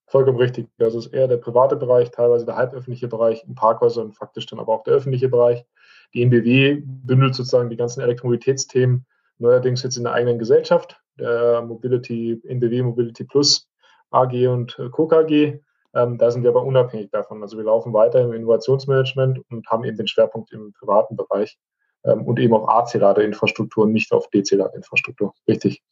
Vollkommen 0.07 0.37
richtig. 0.37 0.67
Das 0.77 0.95
ist 0.95 1.07
eher 1.07 1.27
der 1.27 1.37
private 1.37 1.75
Bereich, 1.75 2.11
teilweise 2.11 2.45
der 2.45 2.55
halböffentliche 2.55 3.07
Bereich, 3.07 3.43
in 3.47 3.55
Parkhäusern 3.55 4.11
faktisch 4.13 4.45
dann 4.45 4.59
aber 4.59 4.73
auch 4.73 4.83
der 4.83 4.95
öffentliche 4.95 5.29
Bereich. 5.29 5.65
Die 6.13 6.21
NBW 6.21 6.81
bündelt 6.85 7.35
sozusagen 7.35 7.69
die 7.69 7.77
ganzen 7.77 8.01
Elektromobilitätsthemen 8.01 9.05
neuerdings 9.39 9.81
jetzt 9.83 9.97
in 9.97 10.03
der 10.03 10.13
eigenen 10.13 10.39
Gesellschaft, 10.39 10.99
der 11.19 11.61
Mobility, 11.61 12.41
NBW 12.45 12.83
Mobility 12.83 13.23
Plus 13.23 13.67
AG 14.11 14.47
und 14.47 14.77
Co. 14.91 15.07
KG. 15.07 15.59
Ähm, 15.95 16.17
da 16.17 16.31
sind 16.31 16.43
wir 16.43 16.49
aber 16.49 16.63
unabhängig 16.63 17.09
davon. 17.11 17.41
Also 17.41 17.57
wir 17.57 17.65
laufen 17.65 17.93
weiter 17.93 18.21
im 18.21 18.33
Innovationsmanagement 18.33 19.39
und 19.49 19.67
haben 19.67 19.83
eben 19.83 19.97
den 19.97 20.07
Schwerpunkt 20.07 20.51
im 20.51 20.73
privaten 20.73 21.15
Bereich 21.15 21.57
ähm, 22.03 22.25
und 22.25 22.39
eben 22.39 22.53
auf 22.53 22.67
AC-Ladeinfrastruktur, 22.67 23.87
nicht 23.87 24.11
auf 24.11 24.27
DC-Ladeinfrastruktur. 24.29 25.33
Richtig. 25.47 25.83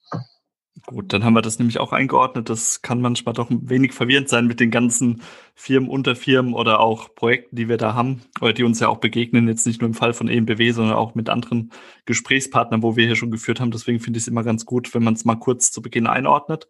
Gut, 0.87 1.11
dann 1.11 1.23
haben 1.23 1.33
wir 1.33 1.41
das 1.41 1.59
nämlich 1.59 1.79
auch 1.79 1.91
eingeordnet. 1.91 2.49
Das 2.49 2.81
kann 2.81 3.01
manchmal 3.01 3.33
doch 3.33 3.49
ein 3.49 3.69
wenig 3.69 3.93
verwirrend 3.93 4.29
sein 4.29 4.47
mit 4.47 4.59
den 4.61 4.71
ganzen 4.71 5.21
Firmen, 5.53 5.89
Unterfirmen 5.89 6.53
oder 6.53 6.79
auch 6.79 7.13
Projekten, 7.13 7.57
die 7.57 7.67
wir 7.67 7.77
da 7.77 7.93
haben, 7.93 8.21
oder 8.39 8.53
die 8.53 8.63
uns 8.63 8.79
ja 8.79 8.87
auch 8.87 8.99
begegnen, 8.99 9.49
jetzt 9.49 9.67
nicht 9.67 9.81
nur 9.81 9.89
im 9.89 9.93
Fall 9.93 10.13
von 10.13 10.29
EMBW, 10.29 10.71
sondern 10.71 10.95
auch 10.95 11.13
mit 11.13 11.29
anderen 11.29 11.71
Gesprächspartnern, 12.05 12.83
wo 12.83 12.95
wir 12.95 13.05
hier 13.05 13.17
schon 13.17 13.31
geführt 13.31 13.59
haben. 13.59 13.71
Deswegen 13.71 13.99
finde 13.99 14.17
ich 14.17 14.23
es 14.23 14.27
immer 14.29 14.43
ganz 14.43 14.65
gut, 14.65 14.93
wenn 14.93 15.03
man 15.03 15.13
es 15.13 15.25
mal 15.25 15.35
kurz 15.35 15.71
zu 15.71 15.81
Beginn 15.81 16.07
einordnet. 16.07 16.67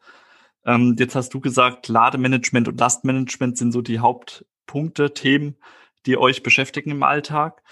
Ähm, 0.66 0.96
jetzt 0.98 1.16
hast 1.16 1.34
du 1.34 1.40
gesagt, 1.40 1.88
Lademanagement 1.88 2.68
und 2.68 2.80
Lastmanagement 2.80 3.58
sind 3.58 3.72
so 3.72 3.82
die 3.82 4.00
Hauptpunkte, 4.00 5.14
Themen, 5.14 5.58
die 6.08 6.18
euch 6.18 6.44
beschäftigen 6.44 6.92
im 6.92 7.04
Alltag. 7.04 7.64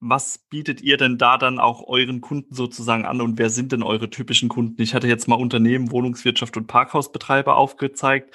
Was 0.00 0.38
bietet 0.38 0.82
ihr 0.82 0.96
denn 0.96 1.18
da 1.18 1.38
dann 1.38 1.58
auch 1.58 1.86
euren 1.86 2.20
Kunden 2.20 2.54
sozusagen 2.54 3.06
an 3.06 3.20
und 3.20 3.38
wer 3.38 3.48
sind 3.48 3.72
denn 3.72 3.82
eure 3.82 4.10
typischen 4.10 4.48
Kunden? 4.48 4.80
Ich 4.82 4.94
hatte 4.94 5.08
jetzt 5.08 5.28
mal 5.28 5.36
Unternehmen, 5.36 5.90
Wohnungswirtschaft 5.90 6.56
und 6.56 6.66
Parkhausbetreiber 6.66 7.56
aufgezeigt. 7.56 8.34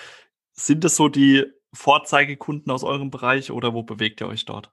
Sind 0.53 0.83
es 0.83 0.95
so 0.95 1.09
die 1.09 1.45
Vorzeigekunden 1.73 2.71
aus 2.71 2.83
eurem 2.83 3.11
Bereich 3.11 3.51
oder 3.51 3.73
wo 3.73 3.83
bewegt 3.83 4.21
ihr 4.21 4.27
euch 4.27 4.45
dort? 4.45 4.71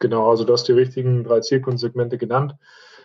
Genau, 0.00 0.30
also 0.30 0.44
du 0.44 0.52
hast 0.52 0.68
die 0.68 0.72
richtigen 0.72 1.24
drei 1.24 1.40
Zielkundensegmente 1.40 2.18
genannt. 2.18 2.54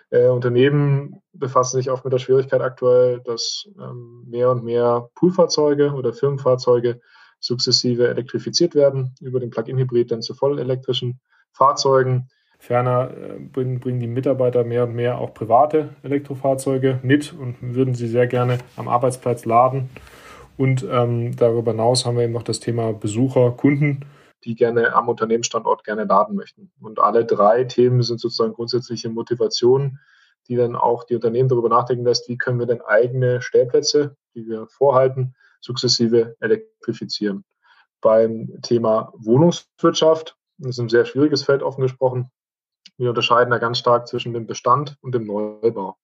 Äh, 0.09 0.27
Unternehmen 0.27 1.21
befassen 1.33 1.77
sich 1.77 1.89
oft 1.89 2.03
mit 2.03 2.13
der 2.13 2.19
Schwierigkeit 2.19 2.61
aktuell, 2.61 3.21
dass 3.21 3.67
ähm, 3.79 4.23
mehr 4.27 4.51
und 4.51 4.63
mehr 4.63 5.09
Poolfahrzeuge 5.15 5.93
oder 5.93 6.13
Firmenfahrzeuge 6.13 7.01
sukzessive 7.39 8.07
elektrifiziert 8.07 8.75
werden, 8.75 9.15
über 9.19 9.39
den 9.39 9.49
Plug-in-Hybrid 9.49 10.11
dann 10.11 10.21
zu 10.21 10.33
vollelektrischen 10.33 11.19
Fahrzeugen. 11.51 12.29
Ferner 12.65 13.11
äh, 13.11 13.39
bringen, 13.39 13.79
bringen 13.79 13.99
die 13.99 14.07
Mitarbeiter 14.07 14.63
mehr 14.63 14.85
und 14.85 14.95
mehr 14.95 15.19
auch 15.19 15.33
private 15.33 15.89
Elektrofahrzeuge 16.01 16.99
mit 17.03 17.31
und 17.33 17.55
würden 17.61 17.93
sie 17.93 18.07
sehr 18.07 18.25
gerne 18.25 18.57
am 18.75 18.87
Arbeitsplatz 18.87 19.45
laden. 19.45 19.89
Und 20.57 20.83
ähm, 20.89 21.35
darüber 21.35 21.71
hinaus 21.71 22.05
haben 22.05 22.17
wir 22.17 22.23
eben 22.23 22.33
noch 22.33 22.43
das 22.43 22.59
Thema 22.59 22.91
Besucher, 22.93 23.51
Kunden, 23.51 24.05
die 24.45 24.55
gerne 24.55 24.93
am 24.95 25.09
Unternehmensstandort 25.09 25.83
gerne 25.83 26.05
laden 26.05 26.35
möchten. 26.35 26.71
Und 26.81 26.99
alle 26.99 27.25
drei 27.25 27.65
Themen 27.65 28.01
sind 28.01 28.19
sozusagen 28.19 28.53
grundsätzliche 28.53 29.09
Motivationen, 29.09 29.99
die 30.47 30.55
dann 30.55 30.75
auch 30.75 31.03
die 31.03 31.15
Unternehmen 31.15 31.49
darüber 31.49 31.69
nachdenken 31.69 32.05
lässt, 32.05 32.29
wie 32.29 32.37
können 32.37 32.59
wir 32.59 32.67
denn 32.67 32.81
eigene 32.81 33.41
Stellplätze, 33.41 34.15
die 34.33 34.47
wir 34.47 34.67
vorhalten, 34.67 35.35
sukzessive 35.61 36.35
elektrifizieren. 36.39 37.43
Beim 38.01 38.59
Thema 38.61 39.13
Wohnungswirtschaft, 39.17 40.37
das 40.57 40.71
ist 40.71 40.79
ein 40.79 40.89
sehr 40.89 41.05
schwieriges 41.05 41.43
Feld 41.43 41.61
offen 41.63 41.81
gesprochen, 41.81 42.29
wir 42.97 43.09
unterscheiden 43.09 43.51
da 43.51 43.57
ganz 43.57 43.77
stark 43.79 44.07
zwischen 44.07 44.33
dem 44.33 44.47
Bestand 44.47 44.97
und 45.01 45.13
dem 45.13 45.25
Neubau. 45.25 45.97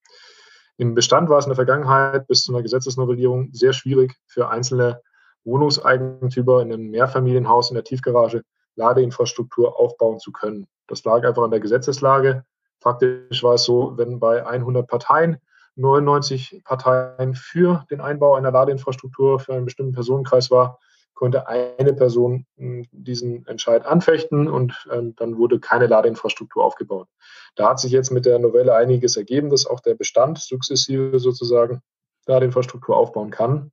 Im 0.78 0.96
Bestand 0.96 1.30
war 1.30 1.38
es 1.38 1.46
in 1.46 1.50
der 1.50 1.56
Vergangenheit 1.56 2.28
bis 2.28 2.44
zu 2.44 2.54
einer 2.54 2.64
Gesetzesnovellierung 2.64 3.50
sehr 3.54 3.74
schwierig 3.74 4.16
für 4.26 4.50
einzelne 4.50 5.02
Wohnungseigentümer 5.44 6.62
in 6.62 6.74
einem 6.74 6.90
Mehrfamilienhaus 6.90 7.70
in 7.70 7.76
der 7.76 7.84
Tiefgarage 7.84 8.44
Ladeinfrastruktur 8.76 9.80
aufbauen 9.80 10.20
zu 10.20 10.32
können. 10.32 10.68
Das 10.88 11.04
lag 11.04 11.26
einfach 11.26 11.44
an 11.44 11.52
der 11.52 11.60
Gesetzeslage. 11.60 12.46
Faktisch 12.80 13.44
war 13.44 13.56
es 13.56 13.64
so, 13.64 13.98
wenn 13.98 14.20
bei 14.20 14.46
100 14.46 14.88
Parteien 14.88 15.38
99 15.76 16.62
Parteien 16.66 17.36
für 17.36 17.86
den 17.90 18.02
Einbau 18.02 18.36
einer 18.36 18.52
Ladeinfrastruktur 18.52 19.40
für 19.40 19.54
einen 19.54 19.66
bestimmten 19.66 19.94
Personenkreis 19.94 20.52
war, 20.52 20.80
konnte 21.22 21.48
eine 21.48 21.94
Person 21.94 22.48
hm, 22.58 22.88
diesen 22.92 23.46
Entscheid 23.46 23.86
anfechten 23.86 24.48
und 24.48 24.88
ähm, 24.92 25.16
dann 25.18 25.38
wurde 25.38 25.60
keine 25.60 25.86
Ladeinfrastruktur 25.86 26.66
aufgebaut. 26.66 27.08
Da 27.54 27.70
hat 27.70 27.80
sich 27.80 27.92
jetzt 27.92 28.10
mit 28.10 28.26
der 28.26 28.40
Novelle 28.40 28.74
einiges 28.74 29.18
ergeben, 29.18 29.52
dass 29.52 29.68
auch 29.68 29.82
der 29.82 29.94
Bestand 29.94 30.40
sukzessive 30.40 31.20
sozusagen 31.20 31.84
Ladeinfrastruktur 32.26 32.98
aufbauen 32.98 33.30
kann. 33.30 33.72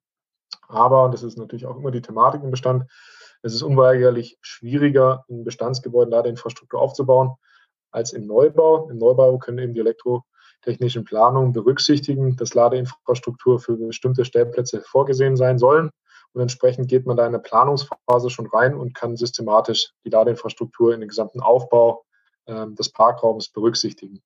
Aber, 0.69 1.07
und 1.07 1.15
das 1.15 1.23
ist 1.23 1.39
natürlich 1.39 1.65
auch 1.65 1.79
immer 1.79 1.91
die 1.91 2.03
Thematik 2.03 2.43
im 2.43 2.51
Bestand, 2.51 2.85
es 3.41 3.55
ist 3.55 3.63
unweigerlich 3.63 4.37
schwieriger, 4.43 5.25
in 5.29 5.45
Bestandsgebäuden 5.45 6.13
Ladeinfrastruktur 6.13 6.79
aufzubauen 6.79 7.37
als 7.91 8.13
im 8.13 8.27
Neubau. 8.27 8.91
Im 8.91 8.99
Neubau 8.99 9.39
können 9.39 9.57
eben 9.57 9.73
die 9.73 9.81
elektrotechnischen 9.81 11.07
Planungen 11.07 11.55
berücksichtigen, 11.55 12.37
dass 12.37 12.53
Ladeinfrastruktur 12.53 13.59
für 13.59 13.79
bestimmte 13.79 14.27
Stellplätze 14.27 14.83
vorgesehen 14.83 15.37
sein 15.39 15.59
sollen. 15.59 15.93
Und 16.33 16.43
entsprechend 16.43 16.89
geht 16.89 17.07
man 17.07 17.17
da 17.17 17.25
in 17.25 17.35
eine 17.35 17.43
Planungsphase 17.43 18.31
schon 18.31 18.47
rein 18.47 18.75
und 18.75 18.95
kann 18.95 19.17
systematisch 19.17 19.93
die 20.05 20.11
Ladeinfrastruktur 20.11 20.95
in 20.95 21.01
den 21.01 21.09
gesamten 21.09 21.41
Aufbau 21.41 22.05
äh, 22.47 22.67
des 22.71 22.91
Parkraums 22.91 23.49
berücksichtigen. 23.49 24.23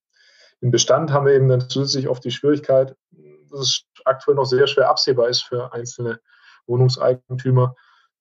Im 0.61 0.71
Bestand 0.71 1.12
haben 1.12 1.26
wir 1.26 1.35
eben 1.35 1.49
dann 1.49 1.68
zusätzlich 1.68 2.09
oft 2.09 2.25
die 2.25 2.30
Schwierigkeit, 2.30 2.97
dass 3.50 3.61
es 3.61 3.85
aktuell 4.04 4.37
noch 4.37 4.44
sehr 4.44 4.66
schwer 4.66 4.88
absehbar 4.88 5.28
ist 5.28 5.42
für 5.42 5.73
einzelne 5.73 6.21
Wohnungseigentümer, 6.66 7.75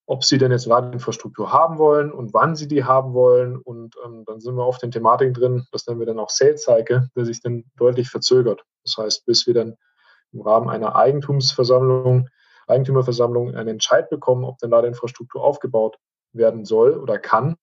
ob 0.08 0.24
sie 0.24 0.38
denn 0.38 0.52
jetzt 0.52 0.66
Ladeinfrastruktur 0.66 1.54
haben 1.54 1.78
wollen 1.78 2.12
und 2.12 2.34
wann 2.34 2.56
sie 2.56 2.68
die 2.68 2.84
haben 2.84 3.14
wollen. 3.14 3.58
Und 3.58 3.96
ähm, 4.04 4.24
dann 4.26 4.40
sind 4.40 4.56
wir 4.56 4.66
oft 4.66 4.82
in 4.84 4.92
Thematiken 4.92 5.34
drin, 5.34 5.68
das 5.72 5.86
nennen 5.86 6.00
wir 6.00 6.08
dann 6.08 6.20
auch 6.20 6.30
Sales 6.30 6.64
Cycle, 6.64 7.10
der 7.16 7.26
sich 7.26 7.42
dann 7.42 7.66
deutlich 7.78 8.10
verzögert. 8.10 8.64
Das 8.84 8.98
heißt, 8.98 9.26
bis 9.26 9.46
wir 9.48 9.54
dann 9.54 9.76
im 10.34 10.42
Rahmen 10.42 10.70
einer 10.70 10.96
Eigentumsversammlung 10.96 12.28
Eigentümerversammlung 12.72 13.56
einen 13.56 13.70
Entscheid 13.70 14.10
bekommen, 14.10 14.44
ob 14.44 14.58
denn 14.58 14.70
Ladeinfrastruktur 14.70 15.44
aufgebaut 15.44 15.98
werden 16.34 16.66
soll 16.66 16.98
oder 16.98 17.20
kann, 17.20 17.56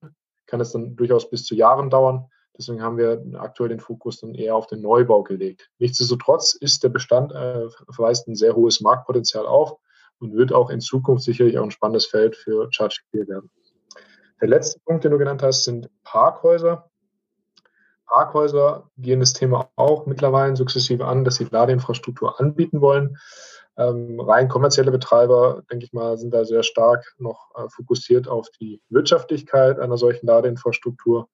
kann 0.46 0.60
es 0.60 0.72
dann 0.72 0.96
durchaus 0.96 1.30
bis 1.30 1.44
zu 1.44 1.54
Jahren 1.54 1.90
dauern. 1.90 2.26
Deswegen 2.56 2.82
haben 2.82 2.98
wir 2.98 3.22
aktuell 3.34 3.68
den 3.68 3.80
Fokus 3.80 4.20
dann 4.20 4.34
eher 4.34 4.56
auf 4.56 4.66
den 4.66 4.82
Neubau 4.82 5.22
gelegt. 5.22 5.70
Nichtsdestotrotz 5.78 6.54
ist 6.54 6.82
der 6.82 6.88
Bestand, 6.88 7.32
äh, 7.32 7.68
verweist 7.90 8.26
ein 8.26 8.34
sehr 8.34 8.56
hohes 8.56 8.80
Marktpotenzial 8.80 9.46
auf 9.46 9.76
und 10.18 10.34
wird 10.34 10.52
auch 10.52 10.70
in 10.70 10.80
Zukunft 10.80 11.24
sicherlich 11.24 11.58
auch 11.58 11.64
ein 11.64 11.70
spannendes 11.70 12.06
Feld 12.06 12.34
für 12.36 12.68
Charge 12.72 13.00
werden. 13.12 13.50
Der 14.40 14.48
letzte 14.48 14.80
Punkt, 14.80 15.04
den 15.04 15.12
du 15.12 15.18
genannt 15.18 15.42
hast, 15.42 15.64
sind 15.64 15.88
Parkhäuser. 16.02 16.90
Parkhäuser 18.06 18.90
gehen 18.96 19.20
das 19.20 19.34
Thema 19.34 19.70
auch 19.76 20.06
mittlerweile 20.06 20.56
sukzessive 20.56 21.06
an, 21.06 21.24
dass 21.24 21.36
sie 21.36 21.44
Ladeinfrastruktur 21.44 22.40
anbieten 22.40 22.80
wollen. 22.80 23.18
Ähm, 23.78 24.18
rein 24.18 24.48
kommerzielle 24.48 24.90
Betreiber, 24.90 25.62
denke 25.70 25.84
ich 25.84 25.92
mal, 25.92 26.18
sind 26.18 26.34
da 26.34 26.44
sehr 26.44 26.64
stark 26.64 27.14
noch 27.18 27.50
äh, 27.54 27.68
fokussiert 27.68 28.26
auf 28.26 28.48
die 28.60 28.82
Wirtschaftlichkeit 28.88 29.78
einer 29.78 29.96
solchen 29.96 30.26
Ladeinfrastruktur. 30.26 31.28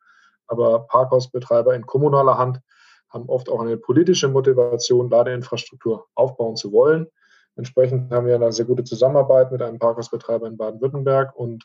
Aber 0.47 0.81
Parkhausbetreiber 0.81 1.75
in 1.75 1.87
kommunaler 1.87 2.37
Hand 2.37 2.61
haben 3.09 3.31
oft 3.31 3.49
auch 3.49 3.61
eine 3.61 3.79
politische 3.79 4.29
Motivation, 4.29 5.09
Ladeinfrastruktur 5.09 6.07
aufbauen 6.15 6.57
zu 6.57 6.71
wollen. 6.71 7.07
Entsprechend 7.57 8.13
haben 8.13 8.27
wir 8.27 8.35
eine 8.35 8.53
sehr 8.53 8.67
gute 8.67 8.85
Zusammenarbeit 8.85 9.51
mit 9.51 9.63
einem 9.63 9.79
Parkhausbetreiber 9.79 10.47
in 10.47 10.59
Baden-Württemberg 10.59 11.35
und 11.35 11.65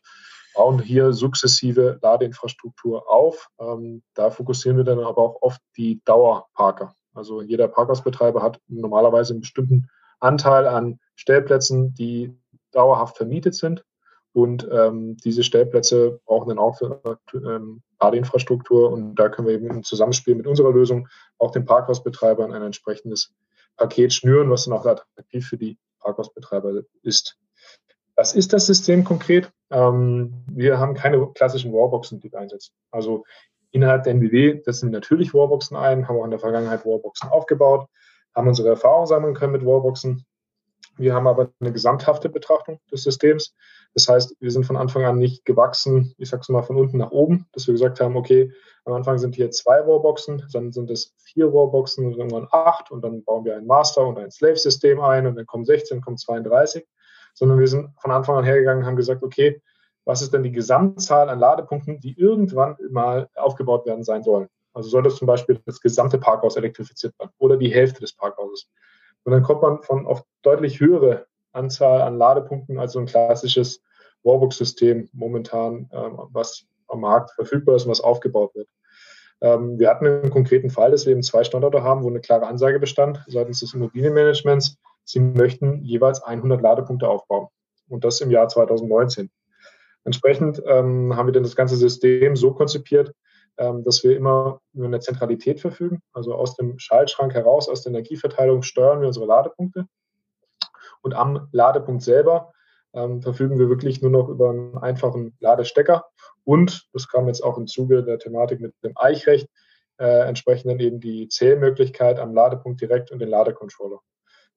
bauen 0.56 0.80
hier 0.80 1.12
sukzessive 1.12 2.00
Ladeinfrastruktur 2.02 3.12
auf. 3.12 3.50
Ähm, 3.60 4.02
da 4.14 4.30
fokussieren 4.30 4.78
wir 4.78 4.86
dann 4.86 5.00
aber 5.00 5.22
auch 5.22 5.42
oft 5.42 5.62
die 5.76 6.02
Dauerparker. 6.06 6.96
Also 7.14 7.42
jeder 7.42 7.68
Parkhausbetreiber 7.68 8.42
hat 8.42 8.62
normalerweise 8.68 9.34
einen 9.34 9.42
bestimmten 9.42 9.90
Anteil 10.20 10.68
an 10.68 11.00
Stellplätzen, 11.16 11.94
die 11.94 12.36
dauerhaft 12.72 13.18
vermietet 13.18 13.56
sind. 13.56 13.84
Und 14.32 14.68
ähm, 14.72 15.18
diese 15.18 15.44
Stellplätze 15.44 16.20
brauchen 16.26 16.50
dann 16.50 16.60
auch 16.60 16.80
ähm, 17.34 17.82
Ladeinfrastruktur. 18.00 18.92
Und 18.92 19.16
da 19.16 19.30
können 19.30 19.48
wir 19.48 19.56
eben 19.56 19.68
im 19.68 19.84
Zusammenspiel 19.84 20.36
mit 20.36 20.48
unserer 20.48 20.72
Lösung 20.72 21.08
auch 21.40 21.52
den 21.52 21.66
Parkhausbetreibern 21.66 22.54
ein 22.54 22.62
entsprechendes 22.62 23.34
Paket 23.76 24.14
schnüren, 24.14 24.50
was 24.50 24.66
dann 24.66 24.74
auch 24.74 24.86
attraktiv 24.86 25.48
für 25.48 25.58
die 25.58 25.78
Parkhausbetreiber 26.00 26.82
ist. 27.02 27.38
Was 28.16 28.36
ist 28.36 28.54
das 28.54 28.66
System 28.66 29.04
konkret? 29.04 29.52
Ähm, 29.72 30.44
wir 30.52 30.78
haben 30.78 30.94
keine 30.94 31.26
klassischen 31.34 31.74
Warboxen, 31.74 32.20
die 32.20 32.32
wir 32.32 32.40
einsetzen. 32.40 32.74
Also 32.92 33.24
innerhalb 33.72 34.04
der 34.04 34.14
NBW 34.14 34.62
setzen 34.64 34.92
wir 34.92 35.00
natürlich 35.00 35.34
Warboxen 35.34 35.78
ein, 35.78 36.08
haben 36.08 36.18
auch 36.18 36.26
in 36.26 36.32
der 36.32 36.40
Vergangenheit 36.40 36.86
Warboxen 36.86 37.30
aufgebaut 37.30 37.88
haben 38.36 38.48
unsere 38.48 38.70
Erfahrungen 38.70 39.08
sammeln 39.08 39.34
können 39.34 39.54
mit 39.54 39.66
Wallboxen. 39.66 40.26
Wir 40.98 41.14
haben 41.14 41.28
aber 41.28 41.52
eine 41.60 41.72
gesamthafte 41.72 42.30
Betrachtung 42.30 42.80
des 42.92 43.04
Systems. 43.04 43.56
Das 43.94 44.08
heißt, 44.08 44.36
wir 44.40 44.52
sind 44.52 44.66
von 44.66 44.76
Anfang 44.76 45.06
an 45.06 45.18
nicht 45.18 45.46
gewachsen, 45.46 46.14
ich 46.18 46.30
sage 46.30 46.42
es 46.42 46.50
mal 46.50 46.62
von 46.62 46.76
unten 46.76 46.98
nach 46.98 47.12
oben, 47.12 47.48
dass 47.54 47.68
wir 47.68 47.74
gesagt 47.74 48.00
haben, 48.02 48.18
okay, 48.18 48.52
am 48.86 48.94
Anfang 48.94 49.18
sind 49.18 49.36
hier 49.36 49.50
zwei 49.52 49.86
Wallboxen, 49.88 50.46
dann 50.52 50.72
sind 50.72 50.92
es 50.92 51.16
vier 51.18 51.52
Wallboxen 51.54 52.06
und 52.06 52.18
irgendwann 52.18 52.48
acht 52.52 52.92
und 52.92 53.02
dann 53.02 53.24
bauen 53.24 53.46
wir 53.46 53.56
ein 53.56 53.66
Master 53.66 54.06
und 54.06 54.20
ein 54.20 54.30
Slave-System 54.30 55.00
ein 55.00 55.26
und 55.26 55.36
dann 55.36 55.46
kommen 55.46 55.66
16, 55.66 56.02
kommen 56.02 56.18
32, 56.18 56.86
sondern 57.34 57.60
wir 57.60 57.68
sind 57.68 57.92
von 58.00 58.12
Anfang 58.12 58.38
an 58.38 58.44
hergegangen 58.44 58.84
und 58.84 58.88
haben 58.88 58.96
gesagt, 58.96 59.24
okay, 59.24 59.62
was 60.06 60.22
ist 60.22 60.34
denn 60.34 60.44
die 60.44 60.52
Gesamtzahl 60.52 61.30
an 61.30 61.40
Ladepunkten, 61.40 62.00
die 62.00 62.18
irgendwann 62.18 62.78
mal 62.90 63.30
aufgebaut 63.36 63.86
werden 63.86 64.04
sein 64.04 64.24
sollen? 64.24 64.50
Also 64.74 64.90
soll 64.90 65.04
das 65.04 65.16
zum 65.16 65.28
Beispiel 65.28 65.60
das 65.66 65.82
gesamte 65.82 66.18
Parkhaus 66.18 66.56
elektrifiziert 66.56 67.18
werden 67.20 67.32
oder 67.38 67.58
die 67.58 67.74
Hälfte 67.74 68.02
des 68.02 68.14
Parkhauses. 68.14 68.70
Und 69.24 69.34
dann 69.34 69.44
kommt 69.44 69.62
man 69.62 69.82
von 69.84 70.06
auf 70.06 70.24
deutlich 70.42 70.80
höhere 70.80 71.28
Anzahl 71.52 72.02
an 72.02 72.18
Ladepunkten 72.18 72.80
als 72.80 72.94
so 72.94 73.00
ein 73.00 73.06
klassisches 73.06 73.82
Wallbox-System 74.24 75.10
momentan, 75.14 75.90
ähm, 75.92 76.20
was 76.32 76.66
am 76.88 77.02
Markt 77.02 77.32
verfügbar 77.32 77.76
ist 77.76 77.86
und 77.86 77.92
was 77.92 78.02
aufgebaut 78.02 78.54
wird. 78.56 78.68
Ähm, 79.42 79.80
wir 79.80 79.90
hatten 79.90 80.06
einen 80.06 80.32
konkreten 80.32 80.70
Fall, 80.70 80.92
dass 80.92 81.06
wir 81.06 81.14
eben 81.14 81.24
zwei 81.24 81.44
Standorte 81.44 81.84
haben, 81.84 82.04
wo 82.04 82.10
eine 82.10 82.20
klare 82.20 82.48
Ansage 82.48 82.80
bestand 82.80 83.24
seitens 83.28 83.62
des 83.62 83.74
Immobilienmanagements, 83.74 84.78
sie 85.06 85.20
möchten 85.20 85.84
jeweils 85.84 86.22
100 86.22 86.62
Ladepunkte 86.62 87.08
aufbauen. 87.08 87.48
Und 87.88 88.04
das 88.04 88.22
im 88.22 88.32
Jahr 88.32 88.48
2019. 88.48 89.30
Entsprechend 90.04 90.62
ähm, 90.66 91.16
haben 91.16 91.28
wir 91.28 91.34
dann 91.34 91.44
das 91.44 91.56
ganze 91.56 91.76
System 91.76 92.36
so 92.36 92.54
konzipiert, 92.54 93.14
dass 93.60 94.04
wir 94.04 94.16
immer 94.16 94.62
über 94.74 94.86
eine 94.86 95.00
Zentralität 95.00 95.60
verfügen. 95.60 96.02
Also 96.14 96.34
aus 96.34 96.56
dem 96.56 96.80
Schaltschrank 96.80 97.34
heraus, 97.34 97.68
aus 97.68 97.84
der 97.84 97.92
Energieverteilung 97.92 98.64
steuern 98.64 99.02
wir 99.02 99.08
unsere 99.08 99.26
Ladepunkte. 99.26 99.86
Und 101.02 101.14
am 101.14 101.48
Ladepunkt 101.52 102.02
selber 102.02 102.54
ähm, 102.94 103.22
verfügen 103.22 103.60
wir 103.60 103.70
wirklich 103.70 104.02
nur 104.02 104.12
noch 104.12 104.30
über 104.30 104.50
einen 104.50 104.78
einfachen 104.78 105.36
Ladestecker. 105.40 106.06
Und, 106.44 106.88
das 106.94 107.08
kam 107.08 107.28
jetzt 107.28 107.44
auch 107.44 107.58
im 107.58 107.68
Zuge 107.68 108.04
der 108.04 108.20
Thematik 108.20 108.60
mit 108.60 108.74
dem 108.84 108.94
Eichrecht, 108.96 109.48
äh, 109.98 110.28
entsprechend 110.28 110.72
dann 110.72 110.80
eben 110.80 111.00
die 111.00 111.28
Zählmöglichkeit 111.28 112.20
am 112.20 112.34
Ladepunkt 112.34 112.82
direkt 112.82 113.12
und 113.12 113.20
den 113.20 113.30
Ladecontroller. 113.30 114.00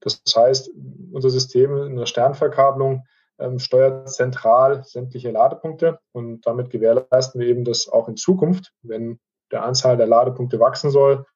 Das 0.01 0.23
heißt, 0.35 0.71
unser 1.13 1.31
System 1.31 1.77
in 1.77 1.97
der 1.97 2.07
Sternverkabelung 2.07 3.05
ähm, 3.39 3.59
steuert 3.59 4.11
zentral 4.11 4.85
sämtliche 4.85 5.31
Ladepunkte 5.31 5.99
und 6.13 6.47
damit 6.47 6.71
gewährleisten 6.71 7.41
wir 7.41 7.49
eben, 7.49 7.65
dass 7.65 7.89
auch 7.89 8.09
in 8.09 8.17
Zukunft, 8.17 8.73
wenn 8.83 9.19
der 9.51 9.65
Anzahl 9.65 9.97
der 9.97 10.07
Ladepunkte 10.07 10.61
wachsen 10.61 10.91
soll, 10.91 11.27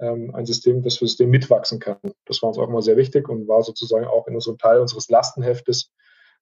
ähm, 0.00 0.34
ein 0.34 0.46
System, 0.46 0.82
das 0.82 0.94
System 0.94 1.30
mitwachsen 1.30 1.78
kann. 1.80 1.98
Das 2.24 2.42
war 2.42 2.48
uns 2.48 2.58
auch 2.58 2.68
mal 2.68 2.82
sehr 2.82 2.96
wichtig 2.96 3.28
und 3.28 3.48
war 3.48 3.62
sozusagen 3.62 4.06
auch 4.06 4.26
in 4.26 4.34
unserem 4.34 4.58
Teil 4.58 4.80
unseres 4.80 5.08
Lastenheftes, 5.08 5.92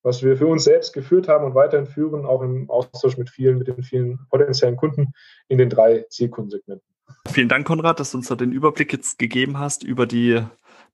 was 0.03 0.23
wir 0.23 0.37
für 0.37 0.47
uns 0.47 0.65
selbst 0.65 0.93
geführt 0.93 1.29
haben 1.29 1.45
und 1.45 1.55
weiterhin 1.55 1.87
führen, 1.87 2.27
auch 2.27 2.43
im 2.43 2.69
Austausch 2.71 3.17
mit 3.17 3.31
vielen, 3.31 3.59
mit 3.59 3.69
den 3.69 3.83
vielen 3.83 4.27
potenziellen 4.31 4.77
Kunden 4.77 5.13
in 5.49 5.59
den 5.59 5.71
drei 5.71 6.07
Zielkundensegmenten. 6.09 6.87
Vielen 7.29 7.49
Dank, 7.49 7.67
Konrad, 7.67 8.01
dass 8.01 8.13
du 8.13 8.19
uns 8.19 8.29
da 8.29 8.35
den 8.35 8.53
Überblick 8.53 8.93
jetzt 8.93 9.19
gegeben 9.19 9.59
hast 9.59 9.85
über 9.85 10.07
die 10.07 10.43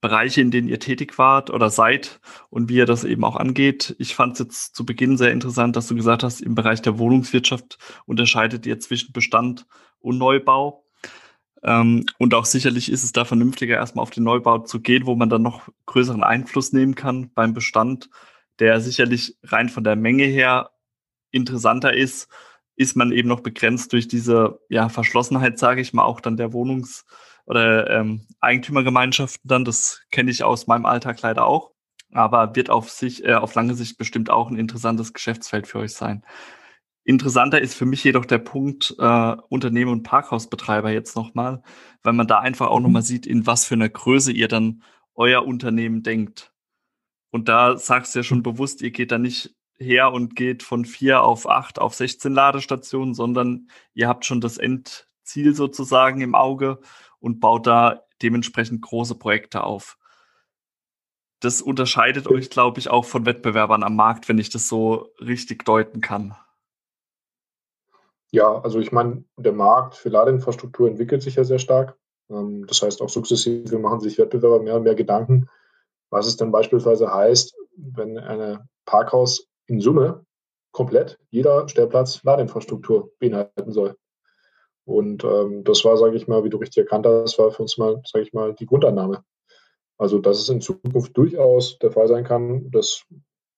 Bereiche, 0.01 0.41
in 0.41 0.51
denen 0.51 0.69
ihr 0.69 0.79
tätig 0.79 1.19
wart 1.19 1.51
oder 1.51 1.71
seid 1.71 2.21
und 2.51 2.69
wie 2.69 2.77
ihr 2.77 2.87
das 2.87 3.05
eben 3.05 3.25
auch 3.25 3.37
angeht. 3.37 3.97
Ich 3.99 4.15
fand 4.15 4.35
es 4.35 4.39
jetzt 4.39 4.77
zu 4.77 4.87
Beginn 4.87 5.17
sehr 5.17 5.33
interessant, 5.33 5.75
dass 5.75 5.89
du 5.89 5.97
gesagt 5.97 6.23
hast, 6.23 6.41
im 6.41 6.55
Bereich 6.55 6.83
der 6.83 6.99
Wohnungswirtschaft 6.99 7.79
unterscheidet 8.07 8.65
ihr 8.67 8.79
zwischen 8.79 9.13
Bestand 9.13 9.67
und 9.99 10.19
Neubau. 10.19 10.85
Ähm, 11.65 12.07
und 12.19 12.35
auch 12.35 12.45
sicherlich 12.45 12.93
ist 12.93 13.03
es 13.03 13.11
da 13.11 13.25
vernünftiger, 13.25 13.75
erstmal 13.75 14.05
auf 14.05 14.11
den 14.11 14.23
Neubau 14.23 14.59
zu 14.59 14.81
gehen, 14.81 15.07
wo 15.07 15.17
man 15.17 15.29
dann 15.29 15.43
noch 15.43 15.69
größeren 15.87 16.23
Einfluss 16.23 16.73
nehmen 16.73 16.95
kann 16.95 17.33
beim 17.35 17.53
Bestand, 17.53 18.09
der 18.61 18.81
sicherlich 18.81 19.37
rein 19.43 19.69
von 19.69 19.83
der 19.83 19.97
Menge 19.97 20.25
her 20.25 20.71
interessanter 21.33 21.93
ist, 21.93 22.29
ist 22.77 22.97
man 22.97 23.11
eben 23.11 23.29
noch 23.29 23.41
begrenzt 23.41 23.93
durch 23.93 24.07
diese 24.07 24.61
ja, 24.69 24.89
Verschlossenheit, 24.89 25.59
sage 25.59 25.81
ich 25.81 25.93
mal, 25.93 26.05
auch 26.05 26.21
dann 26.21 26.37
der 26.37 26.53
Wohnungs- 26.53 27.05
oder 27.49 27.89
ähm, 27.91 28.27
Eigentümergemeinschaften 28.41 29.49
dann. 29.49 29.65
Das 29.65 30.03
kenne 30.11 30.31
ich 30.31 30.45
aus 30.45 30.67
meinem 30.67 30.87
Alltag 30.87 31.21
leider 31.23 31.47
auch. 31.47 31.73
Aber 32.13 32.55
wird 32.55 32.71
auf 32.71 32.91
sich, 32.91 33.25
äh, 33.25 33.35
auf 33.35 33.55
lange 33.55 33.75
Sicht 33.75 33.99
bestimmt 33.99 34.31
auch 34.31 34.51
ein 34.51 34.59
interessantes 34.59 35.13
Geschäftsfeld 35.13 35.67
für 35.67 35.79
euch 35.79 35.93
sein. 35.95 36.25
Interessanter 37.05 37.61
ist 37.61 37.75
für 37.75 37.87
mich 37.87 38.05
jedoch 38.05 38.27
der 38.27 38.39
Punkt 38.39 38.95
äh, 38.99 39.37
Unternehmen 39.49 39.93
und 39.93 40.03
Parkhausbetreiber 40.03 40.91
jetzt 40.91 41.17
nochmal, 41.17 41.63
weil 42.03 42.13
man 42.13 42.27
da 42.27 42.39
einfach 42.39 42.69
auch 42.69 42.81
nochmal 42.81 43.03
mhm. 43.03 43.07
sieht, 43.07 43.27
in 43.27 43.47
was 43.47 43.65
für 43.65 43.75
einer 43.75 43.89
Größe 43.89 44.31
ihr 44.31 44.49
dann 44.49 44.83
euer 45.15 45.47
Unternehmen 45.47 46.03
denkt. 46.03 46.53
Und 47.31 47.49
da 47.49 47.79
sagst 47.79 48.15
du 48.15 48.19
ja 48.21 48.23
schon 48.23 48.43
bewusst, 48.43 48.83
ihr 48.83 48.91
geht 48.91 49.11
da 49.11 49.19
nicht 49.19 49.55
her 49.79 50.13
und 50.13 50.37
geht 50.37 50.63
von 50.63 50.85
vier 50.85 51.23
auf 51.23 51.49
acht 51.49 51.79
auf 51.79 51.95
16 51.95 52.33
Ladestationen, 52.33 53.15
sondern 53.15 53.69
ihr 53.95 54.09
habt 54.09 54.27
schon 54.27 54.41
das 54.41 54.59
Endziel 54.59 55.55
sozusagen 55.55 56.21
im 56.21 56.35
Auge 56.35 56.81
und 57.21 57.41
baut 57.41 57.67
da 57.67 58.05
dementsprechend 58.23 58.83
große 58.83 59.15
Projekte 59.15 59.65
auf. 59.65 59.99
Das 61.41 61.63
unterscheidet 61.63 62.27
euch, 62.27 62.51
glaube 62.51 62.81
ich, 62.81 62.91
auch 62.91 63.05
von 63.05 63.25
Wettbewerbern 63.25 63.85
am 63.85 63.95
Markt, 63.95 64.29
wenn 64.29 64.39
ich 64.39 64.51
das 64.51 64.69
so 64.69 65.13
richtig 65.21 65.65
deuten 65.65 66.01
kann. 66.01 66.35
Ja, 68.31 68.61
also 68.61 68.81
ich 68.81 68.93
meine, 68.93 69.25
der 69.37 69.53
Markt 69.53 69.95
für 69.95 70.09
Ladeinfrastruktur 70.09 70.89
entwickelt 70.89 71.23
sich 71.23 71.37
ja 71.37 71.45
sehr 71.45 71.59
stark. 71.59 71.97
Ähm, 72.29 72.67
das 72.67 72.83
heißt, 72.83 73.01
auch 73.01 73.09
sukzessive 73.09 73.79
machen 73.79 74.01
sich 74.01 74.19
Wettbewerber 74.19 74.61
mehr 74.61 74.77
und 74.77 74.83
mehr 74.83 74.95
Gedanken, 74.95 75.49
was 76.11 76.27
es 76.27 76.37
denn 76.37 76.51
beispielsweise 76.51 77.13
heißt, 77.13 77.57
wenn 77.77 78.19
eine 78.19 78.69
Parkhaus 78.85 79.47
in 79.67 79.81
Summe 79.81 80.27
komplett 80.73 81.19
jeder 81.31 81.69
Stellplatz 81.69 82.23
Ladeinfrastruktur 82.25 83.13
beinhalten 83.19 83.73
soll. 83.73 83.97
Und 84.89 85.23
ähm, 85.23 85.65
das 85.65 85.85
war, 85.85 85.99
sage 85.99 86.17
ich 86.17 86.29
mal, 86.29 86.45
wie 86.45 86.49
du 86.49 86.57
richtig 86.57 86.79
erkannt 86.79 87.07
hast, 87.07 87.39
war 87.39 87.51
für 87.51 87.61
uns 87.61 87.77
mal, 87.77 88.01
sage 88.07 88.25
ich 88.25 88.33
mal, 88.33 88.55
die 88.55 88.65
Grundannahme. 88.65 89.23
Also, 89.99 90.19
dass 90.19 90.39
es 90.39 90.49
in 90.49 90.63
Zukunft 90.63 91.15
durchaus 91.15 91.79
der 91.79 91.93
Fall 91.93 92.09
sein 92.09 92.25
kann, 92.25 92.71
dass 92.71 93.05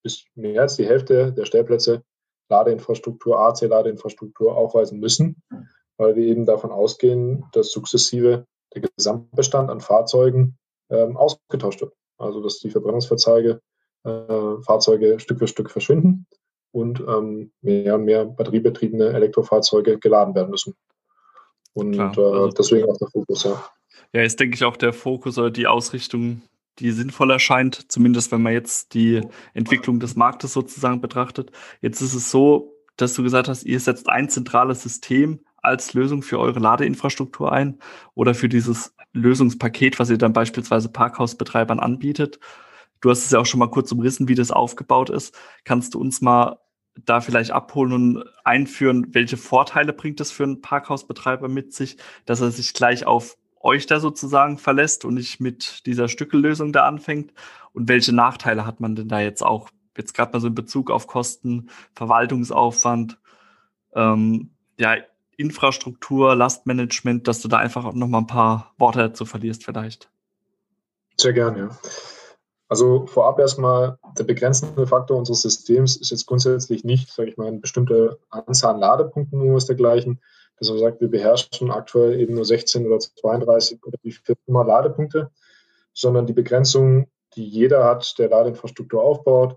bis 0.02 0.24
mehr 0.34 0.62
als 0.62 0.74
die 0.74 0.86
Hälfte 0.86 1.32
der 1.32 1.44
Stellplätze 1.44 2.02
Ladeinfrastruktur, 2.48 3.38
AC-Ladeinfrastruktur 3.38 4.56
aufweisen 4.56 4.98
müssen, 4.98 5.40
weil 5.98 6.16
wir 6.16 6.24
eben 6.24 6.46
davon 6.46 6.72
ausgehen, 6.72 7.44
dass 7.52 7.70
sukzessive 7.70 8.44
der 8.74 8.82
Gesamtbestand 8.96 9.70
an 9.70 9.80
Fahrzeugen 9.80 10.58
ähm, 10.90 11.16
ausgetauscht 11.16 11.80
wird. 11.80 11.94
Also, 12.18 12.42
dass 12.42 12.58
die 12.58 12.70
Verbrennungsfahrzeuge 12.70 13.60
äh, 14.02 14.62
Fahrzeuge 14.62 15.20
Stück 15.20 15.38
für 15.38 15.46
Stück 15.46 15.70
verschwinden 15.70 16.26
und 16.72 16.98
ähm, 16.98 17.52
mehr 17.60 17.94
und 17.94 18.04
mehr 18.04 18.24
batteriebetriebene 18.24 19.10
Elektrofahrzeuge 19.10 20.00
geladen 20.00 20.34
werden 20.34 20.50
müssen. 20.50 20.74
Und 21.74 21.92
Klar, 21.92 22.16
äh, 22.16 22.20
also, 22.20 22.48
deswegen 22.48 22.88
auch 22.88 22.98
der 22.98 23.08
Fokus, 23.08 23.44
ja. 23.44 23.64
Ja, 24.12 24.22
ist, 24.22 24.40
denke 24.40 24.56
ich, 24.56 24.64
auch 24.64 24.76
der 24.76 24.92
Fokus 24.92 25.38
oder 25.38 25.50
die 25.50 25.66
Ausrichtung, 25.66 26.42
die 26.78 26.90
sinnvoll 26.90 27.30
erscheint, 27.30 27.90
zumindest 27.92 28.32
wenn 28.32 28.42
man 28.42 28.52
jetzt 28.52 28.94
die 28.94 29.20
Entwicklung 29.54 30.00
des 30.00 30.16
Marktes 30.16 30.52
sozusagen 30.52 31.00
betrachtet. 31.00 31.52
Jetzt 31.80 32.00
ist 32.00 32.14
es 32.14 32.30
so, 32.30 32.74
dass 32.96 33.14
du 33.14 33.22
gesagt 33.22 33.48
hast, 33.48 33.64
ihr 33.64 33.78
setzt 33.78 34.08
ein 34.08 34.28
zentrales 34.28 34.82
System 34.82 35.40
als 35.62 35.94
Lösung 35.94 36.22
für 36.22 36.38
eure 36.38 36.58
Ladeinfrastruktur 36.58 37.52
ein 37.52 37.78
oder 38.14 38.34
für 38.34 38.48
dieses 38.48 38.94
Lösungspaket, 39.12 39.98
was 39.98 40.10
ihr 40.10 40.18
dann 40.18 40.32
beispielsweise 40.32 40.88
Parkhausbetreibern 40.88 41.80
anbietet. 41.80 42.40
Du 43.00 43.10
hast 43.10 43.24
es 43.24 43.30
ja 43.30 43.38
auch 43.38 43.46
schon 43.46 43.60
mal 43.60 43.70
kurz 43.70 43.92
umrissen, 43.92 44.28
wie 44.28 44.34
das 44.34 44.50
aufgebaut 44.50 45.10
ist. 45.10 45.34
Kannst 45.64 45.94
du 45.94 46.00
uns 46.00 46.20
mal 46.20 46.58
da 47.06 47.20
vielleicht 47.20 47.50
abholen 47.50 47.92
und 47.92 48.24
einführen, 48.44 49.08
welche 49.14 49.36
Vorteile 49.36 49.92
bringt 49.92 50.20
es 50.20 50.30
für 50.30 50.44
einen 50.44 50.60
Parkhausbetreiber 50.60 51.48
mit 51.48 51.72
sich, 51.72 51.96
dass 52.26 52.40
er 52.40 52.50
sich 52.50 52.74
gleich 52.74 53.06
auf 53.06 53.36
euch 53.60 53.86
da 53.86 54.00
sozusagen 54.00 54.58
verlässt 54.58 55.04
und 55.04 55.14
nicht 55.14 55.40
mit 55.40 55.86
dieser 55.86 56.08
Stückellösung 56.08 56.72
da 56.72 56.86
anfängt? 56.86 57.32
Und 57.72 57.88
welche 57.88 58.14
Nachteile 58.14 58.66
hat 58.66 58.80
man 58.80 58.96
denn 58.96 59.08
da 59.08 59.20
jetzt 59.20 59.42
auch, 59.42 59.70
jetzt 59.96 60.14
gerade 60.14 60.32
mal 60.32 60.40
so 60.40 60.48
in 60.48 60.54
Bezug 60.54 60.90
auf 60.90 61.06
Kosten, 61.06 61.70
Verwaltungsaufwand, 61.94 63.18
ähm, 63.94 64.50
ja, 64.78 64.96
Infrastruktur, 65.36 66.34
Lastmanagement, 66.34 67.26
dass 67.26 67.40
du 67.40 67.48
da 67.48 67.58
einfach 67.58 67.92
noch 67.94 68.08
mal 68.08 68.18
ein 68.18 68.26
paar 68.26 68.74
Worte 68.76 68.98
dazu 68.98 69.24
verlierst 69.24 69.64
vielleicht? 69.64 70.10
Sehr 71.16 71.32
gerne, 71.32 71.58
ja. 71.58 71.78
Also 72.70 73.04
vorab 73.06 73.40
erstmal, 73.40 73.98
der 74.16 74.22
begrenzende 74.22 74.86
Faktor 74.86 75.18
unseres 75.18 75.42
Systems 75.42 75.96
ist 75.96 76.12
jetzt 76.12 76.26
grundsätzlich 76.26 76.84
nicht, 76.84 77.10
sage 77.10 77.28
ich 77.28 77.36
mal, 77.36 77.48
eine 77.48 77.58
bestimmte 77.58 78.20
Anzahl 78.30 78.74
an 78.74 78.80
Ladepunkten 78.80 79.40
oder 79.40 79.54
was 79.54 79.66
dergleichen. 79.66 80.20
Dass 80.56 80.70
man 80.70 80.78
sagt, 80.78 81.00
wir 81.00 81.10
beherrschen 81.10 81.72
aktuell 81.72 82.20
eben 82.20 82.34
nur 82.34 82.44
16 82.44 82.86
oder 82.86 83.00
32 83.00 83.84
oder 83.84 83.98
wie 84.02 84.12
viel 84.12 84.36
immer 84.46 84.64
Ladepunkte, 84.64 85.32
sondern 85.92 86.28
die 86.28 86.32
Begrenzung, 86.32 87.08
die 87.34 87.44
jeder 87.44 87.84
hat, 87.84 88.16
der 88.20 88.28
Ladeinfrastruktur 88.28 89.02
aufbaut, 89.02 89.56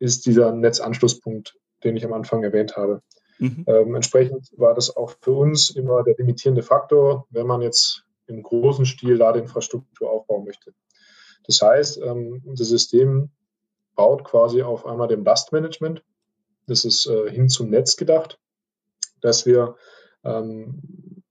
ist 0.00 0.26
dieser 0.26 0.50
Netzanschlusspunkt, 0.50 1.56
den 1.84 1.96
ich 1.96 2.04
am 2.04 2.12
Anfang 2.12 2.42
erwähnt 2.42 2.76
habe. 2.76 3.02
Mhm. 3.38 3.66
Ähm, 3.68 3.94
entsprechend 3.94 4.50
war 4.56 4.74
das 4.74 4.96
auch 4.96 5.14
für 5.20 5.30
uns 5.30 5.70
immer 5.70 6.02
der 6.02 6.16
limitierende 6.18 6.64
Faktor, 6.64 7.24
wenn 7.30 7.46
man 7.46 7.62
jetzt 7.62 8.02
im 8.26 8.42
großen 8.42 8.84
Stil 8.84 9.14
Ladeinfrastruktur 9.14 10.10
aufbauen 10.10 10.44
möchte. 10.44 10.72
Das 11.48 11.60
heißt, 11.60 12.00
ähm, 12.02 12.42
unser 12.44 12.64
System 12.64 13.30
baut 13.96 14.22
quasi 14.22 14.62
auf 14.62 14.86
einmal 14.86 15.08
dem 15.08 15.24
Lastmanagement. 15.24 16.04
Das 16.68 16.84
ist 16.84 17.06
äh, 17.06 17.30
hin 17.30 17.48
zum 17.48 17.70
Netz 17.70 17.96
gedacht, 17.96 18.38
dass 19.20 19.44
wir 19.44 19.74
ähm, 20.22 20.80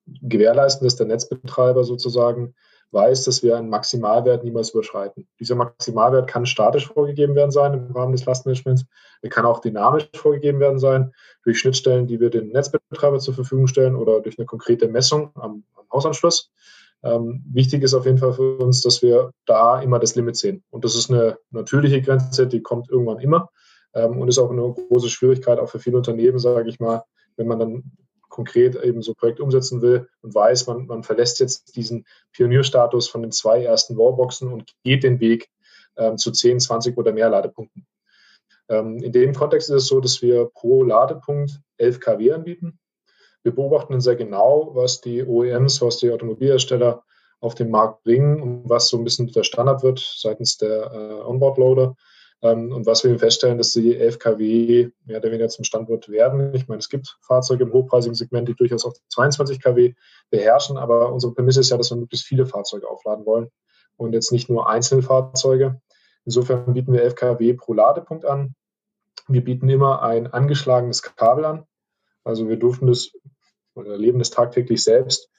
gewährleisten, 0.05 0.85
dass 0.85 0.95
der 0.95 1.05
Netzbetreiber 1.05 1.83
sozusagen 1.85 2.55
weiß, 2.91 3.25
dass 3.25 3.43
wir 3.43 3.57
einen 3.57 3.69
Maximalwert 3.69 4.43
niemals 4.43 4.71
überschreiten. 4.71 5.27
Dieser 5.39 5.55
Maximalwert 5.55 6.27
kann 6.27 6.45
statisch 6.45 6.87
vorgegeben 6.87 7.35
werden 7.35 7.51
sein 7.51 7.73
im 7.73 7.91
Rahmen 7.91 8.13
des 8.13 8.25
Lastmanagements. 8.25 8.85
Er 9.21 9.29
kann 9.29 9.45
auch 9.45 9.59
dynamisch 9.59 10.09
vorgegeben 10.15 10.59
werden 10.59 10.79
sein 10.79 11.13
durch 11.43 11.59
Schnittstellen, 11.59 12.07
die 12.07 12.19
wir 12.19 12.29
den 12.29 12.49
Netzbetreiber 12.49 13.19
zur 13.19 13.33
Verfügung 13.33 13.67
stellen 13.67 13.95
oder 13.95 14.21
durch 14.21 14.39
eine 14.39 14.45
konkrete 14.45 14.87
Messung 14.87 15.31
am, 15.35 15.63
am 15.75 15.85
Hausanschluss. 15.91 16.49
Ähm, 17.07 17.41
wichtig 17.53 17.83
ist 17.83 17.93
auf 17.93 18.05
jeden 18.05 18.17
Fall 18.17 18.33
für 18.33 18.57
uns, 18.57 18.81
dass 18.81 19.01
wir 19.01 19.31
da 19.45 19.81
immer 19.81 19.97
das 19.97 20.15
Limit 20.15 20.35
sehen. 20.35 20.63
Und 20.69 20.83
das 20.83 20.95
ist 20.95 21.09
eine 21.09 21.37
natürliche 21.51 22.01
Grenze, 22.01 22.47
die 22.47 22.61
kommt 22.61 22.89
irgendwann 22.89 23.19
immer 23.19 23.49
ähm, 23.93 24.19
und 24.19 24.27
ist 24.27 24.39
auch 24.39 24.51
eine 24.51 24.73
große 24.73 25.07
Schwierigkeit 25.07 25.59
auch 25.59 25.69
für 25.69 25.79
viele 25.79 25.95
Unternehmen, 25.95 26.37
sage 26.37 26.69
ich 26.69 26.81
mal, 26.81 27.03
wenn 27.37 27.47
man 27.47 27.59
dann 27.59 27.91
konkret 28.27 28.75
eben 28.75 29.01
so 29.01 29.13
Projekt 29.13 29.39
umsetzen 29.39 29.81
will 29.81 30.09
und 30.21 30.35
weiß, 30.35 30.67
man, 30.67 30.85
man 30.85 31.03
verlässt 31.03 31.39
jetzt 31.39 31.77
diesen 31.77 32.05
Pionierstatus 32.33 33.07
von 33.07 33.21
den 33.21 33.31
zwei 33.31 33.63
ersten 33.63 33.97
Wallboxen 33.97 34.51
und 34.51 34.65
geht 34.83 35.03
den 35.03 35.21
Weg 35.21 35.47
ähm, 35.95 36.17
zu 36.17 36.31
10, 36.31 36.59
20 36.59 36.97
oder 36.97 37.13
mehr 37.13 37.29
Ladepunkten. 37.29 37.87
Ähm, 38.67 38.97
in 38.97 39.13
dem 39.13 39.33
Kontext 39.33 39.69
ist 39.69 39.75
es 39.75 39.87
so, 39.87 40.01
dass 40.01 40.21
wir 40.21 40.49
pro 40.53 40.83
Ladepunkt 40.83 41.61
11 41.77 42.01
kW 42.01 42.33
anbieten. 42.33 42.79
Wir 43.47 43.55
beobachten 43.55 44.01
sehr 44.01 44.17
genau, 44.17 44.71
was 44.73 44.99
die 44.99 45.23
OEMs, 45.23 45.81
was 45.81 45.99
die 45.99 46.11
Automobilhersteller 46.11 47.05
auf 47.39 47.55
den 47.55 47.71
Markt 47.71 48.03
bringen 48.03 48.41
und 48.41 48.69
was 48.69 48.89
so 48.89 48.97
ein 48.97 49.05
bisschen 49.05 49.27
der 49.27 49.43
Standard 49.43 49.83
wird 49.83 49.99
seitens 49.99 50.57
der 50.57 50.91
äh, 50.91 51.23
Onboard-Loader. 51.23 51.95
Ähm, 52.41 52.73
und 52.73 52.85
was 52.85 53.05
wir 53.05 53.17
feststellen, 53.17 53.57
dass 53.57 53.71
die 53.71 53.95
11 53.95 54.19
kW 54.19 54.89
mehr 55.05 55.19
oder 55.19 55.31
weniger 55.31 55.47
zum 55.47 55.63
Standort 55.63 56.09
werden. 56.09 56.53
Ich 56.55 56.67
meine, 56.67 56.79
es 56.79 56.89
gibt 56.89 57.17
Fahrzeuge 57.21 57.63
im 57.63 57.71
hochpreisigen 57.71 58.15
Segment, 58.15 58.49
die 58.49 58.53
durchaus 58.53 58.83
auch 58.83 58.93
22 59.13 59.63
kW 59.63 59.93
beherrschen, 60.29 60.75
aber 60.75 61.13
unsere 61.13 61.33
Prämisse 61.33 61.61
ist 61.61 61.69
ja, 61.69 61.77
dass 61.77 61.89
wir 61.89 61.95
möglichst 61.95 62.27
viele 62.27 62.45
Fahrzeuge 62.45 62.89
aufladen 62.89 63.25
wollen 63.25 63.47
und 63.95 64.11
jetzt 64.11 64.33
nicht 64.33 64.49
nur 64.49 64.69
einzelne 64.69 65.03
Fahrzeuge. 65.03 65.79
Insofern 66.25 66.73
bieten 66.73 66.91
wir 66.91 67.01
11 67.01 67.15
kW 67.15 67.53
pro 67.53 67.71
Ladepunkt 67.71 68.25
an. 68.25 68.55
Wir 69.29 69.41
bieten 69.41 69.69
immer 69.69 70.01
ein 70.01 70.27
angeschlagenes 70.27 71.01
Kabel 71.01 71.45
an. 71.45 71.65
Also 72.25 72.49
wir 72.49 72.57
durften 72.57 72.87
das 72.87 73.13
oder 73.77 73.91
erleben 73.91 74.19
das 74.19 74.29
tagtäglich 74.29 74.83
selbst, 74.83 75.29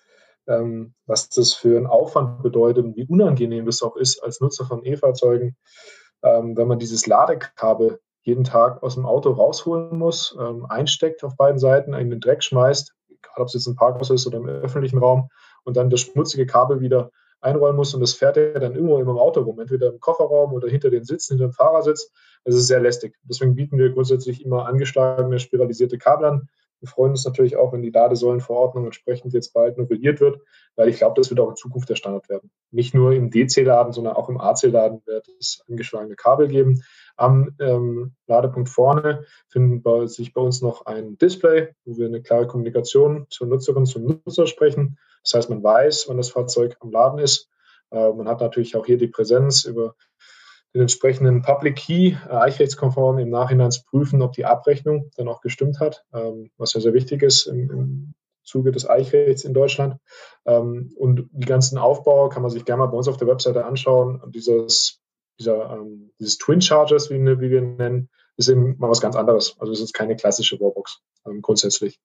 ähm, 0.46 0.94
was 1.06 1.28
das 1.28 1.52
für 1.52 1.76
einen 1.76 1.86
Aufwand 1.86 2.42
bedeutet 2.42 2.84
und 2.84 2.96
wie 2.96 3.06
unangenehm 3.06 3.66
das 3.66 3.82
auch 3.82 3.96
ist 3.96 4.22
als 4.22 4.40
Nutzer 4.40 4.64
von 4.64 4.84
E-Fahrzeugen, 4.84 5.56
ähm, 6.22 6.56
wenn 6.56 6.68
man 6.68 6.78
dieses 6.78 7.06
Ladekabel 7.06 8.00
jeden 8.22 8.44
Tag 8.44 8.82
aus 8.82 8.94
dem 8.94 9.06
Auto 9.06 9.30
rausholen 9.30 9.96
muss, 9.96 10.36
ähm, 10.38 10.66
einsteckt 10.66 11.24
auf 11.24 11.36
beiden 11.36 11.58
Seiten, 11.58 11.94
in 11.94 12.10
den 12.10 12.20
Dreck 12.20 12.42
schmeißt, 12.42 12.92
egal 13.08 13.42
ob 13.42 13.48
es 13.48 13.54
jetzt 13.54 13.66
im 13.66 13.76
Parkhaus 13.76 14.10
ist 14.10 14.26
oder 14.26 14.38
im 14.38 14.46
öffentlichen 14.46 14.98
Raum, 14.98 15.28
und 15.64 15.76
dann 15.76 15.90
das 15.90 16.00
schmutzige 16.00 16.46
Kabel 16.46 16.80
wieder 16.80 17.10
einrollen 17.40 17.76
muss 17.76 17.94
und 17.94 18.00
das 18.00 18.14
fährt 18.14 18.36
er 18.36 18.58
dann 18.58 18.74
irgendwo 18.74 18.98
im 18.98 19.08
Auto 19.08 19.40
rum, 19.40 19.60
entweder 19.60 19.88
im 19.88 20.00
Kofferraum 20.00 20.52
oder 20.52 20.68
hinter 20.68 20.90
den 20.90 21.04
Sitzen, 21.04 21.34
hinter 21.34 21.48
dem 21.48 21.52
Fahrersitz. 21.52 22.10
Das 22.44 22.54
ist 22.54 22.66
sehr 22.66 22.80
lästig. 22.80 23.16
Deswegen 23.22 23.54
bieten 23.54 23.78
wir 23.78 23.90
grundsätzlich 23.90 24.44
immer 24.44 24.66
angeschlagene, 24.66 25.38
spiralisierte 25.38 25.98
Kabel 25.98 26.26
an. 26.26 26.48
Wir 26.80 26.88
freuen 26.88 27.10
uns 27.10 27.24
natürlich 27.24 27.56
auch, 27.56 27.72
wenn 27.72 27.82
die 27.82 27.90
Ladesäulenverordnung 27.90 28.84
entsprechend 28.84 29.32
jetzt 29.32 29.52
bald 29.52 29.78
novelliert 29.78 30.20
wird, 30.20 30.40
weil 30.76 30.88
ich 30.88 30.98
glaube, 30.98 31.20
das 31.20 31.30
wird 31.30 31.40
auch 31.40 31.50
in 31.50 31.56
Zukunft 31.56 31.88
der 31.88 31.96
Standard 31.96 32.28
werden. 32.28 32.50
Nicht 32.70 32.94
nur 32.94 33.12
im 33.12 33.30
DC-Laden, 33.30 33.92
sondern 33.92 34.14
auch 34.14 34.28
im 34.28 34.40
AC-Laden 34.40 35.02
wird 35.06 35.26
es 35.40 35.64
angeschlagene 35.68 36.14
Kabel 36.14 36.48
geben. 36.48 36.82
Am 37.16 37.56
ähm, 37.60 38.14
Ladepunkt 38.26 38.68
vorne 38.68 39.24
findet 39.48 39.82
bei, 39.82 40.06
sich 40.06 40.32
bei 40.32 40.40
uns 40.40 40.62
noch 40.62 40.86
ein 40.86 41.18
Display, 41.18 41.74
wo 41.84 41.96
wir 41.96 42.06
eine 42.06 42.22
klare 42.22 42.46
Kommunikation 42.46 43.26
zur 43.28 43.48
Nutzerin, 43.48 43.86
zum 43.86 44.04
Nutzer 44.04 44.46
sprechen. 44.46 44.98
Das 45.24 45.34
heißt, 45.34 45.50
man 45.50 45.62
weiß, 45.62 46.08
wann 46.08 46.16
das 46.16 46.30
Fahrzeug 46.30 46.76
am 46.80 46.92
Laden 46.92 47.18
ist. 47.18 47.50
Äh, 47.90 48.12
man 48.12 48.28
hat 48.28 48.40
natürlich 48.40 48.76
auch 48.76 48.86
hier 48.86 48.98
die 48.98 49.08
Präsenz 49.08 49.64
über 49.64 49.96
den 50.74 50.82
entsprechenden 50.82 51.42
Public 51.42 51.76
Key 51.76 52.08
äh, 52.08 52.28
eichrechtskonform 52.28 53.18
im 53.18 53.30
Nachhinein 53.30 53.70
zu 53.70 53.82
prüfen, 53.84 54.22
ob 54.22 54.32
die 54.32 54.44
Abrechnung 54.44 55.10
dann 55.16 55.28
auch 55.28 55.40
gestimmt 55.40 55.80
hat, 55.80 56.04
ähm, 56.12 56.50
was 56.58 56.74
ja 56.74 56.80
sehr 56.80 56.94
wichtig 56.94 57.22
ist 57.22 57.46
im, 57.46 57.70
im 57.70 58.14
Zuge 58.44 58.72
des 58.72 58.88
Eichrechts 58.88 59.44
in 59.44 59.54
Deutschland. 59.54 59.96
Ähm, 60.46 60.92
und 60.96 61.28
die 61.32 61.46
ganzen 61.46 61.78
Aufbau 61.78 62.28
kann 62.28 62.42
man 62.42 62.50
sich 62.50 62.64
gerne 62.64 62.80
mal 62.80 62.86
bei 62.86 62.96
uns 62.96 63.08
auf 63.08 63.16
der 63.16 63.28
Webseite 63.28 63.64
anschauen. 63.64 64.22
Dieses, 64.28 65.00
dieser, 65.38 65.70
ähm, 65.70 66.10
dieses 66.18 66.38
Twin 66.38 66.60
Chargers, 66.60 67.10
wie, 67.10 67.20
wie, 67.20 67.50
wir 67.50 67.62
nennen, 67.62 68.08
ist 68.36 68.48
eben 68.48 68.76
mal 68.78 68.90
was 68.90 69.00
ganz 69.00 69.16
anderes. 69.16 69.56
Also 69.58 69.72
es 69.72 69.80
ist 69.80 69.92
keine 69.92 70.16
klassische 70.16 70.60
Warbox 70.60 71.00
ähm, 71.26 71.42
grundsätzlich. 71.42 72.00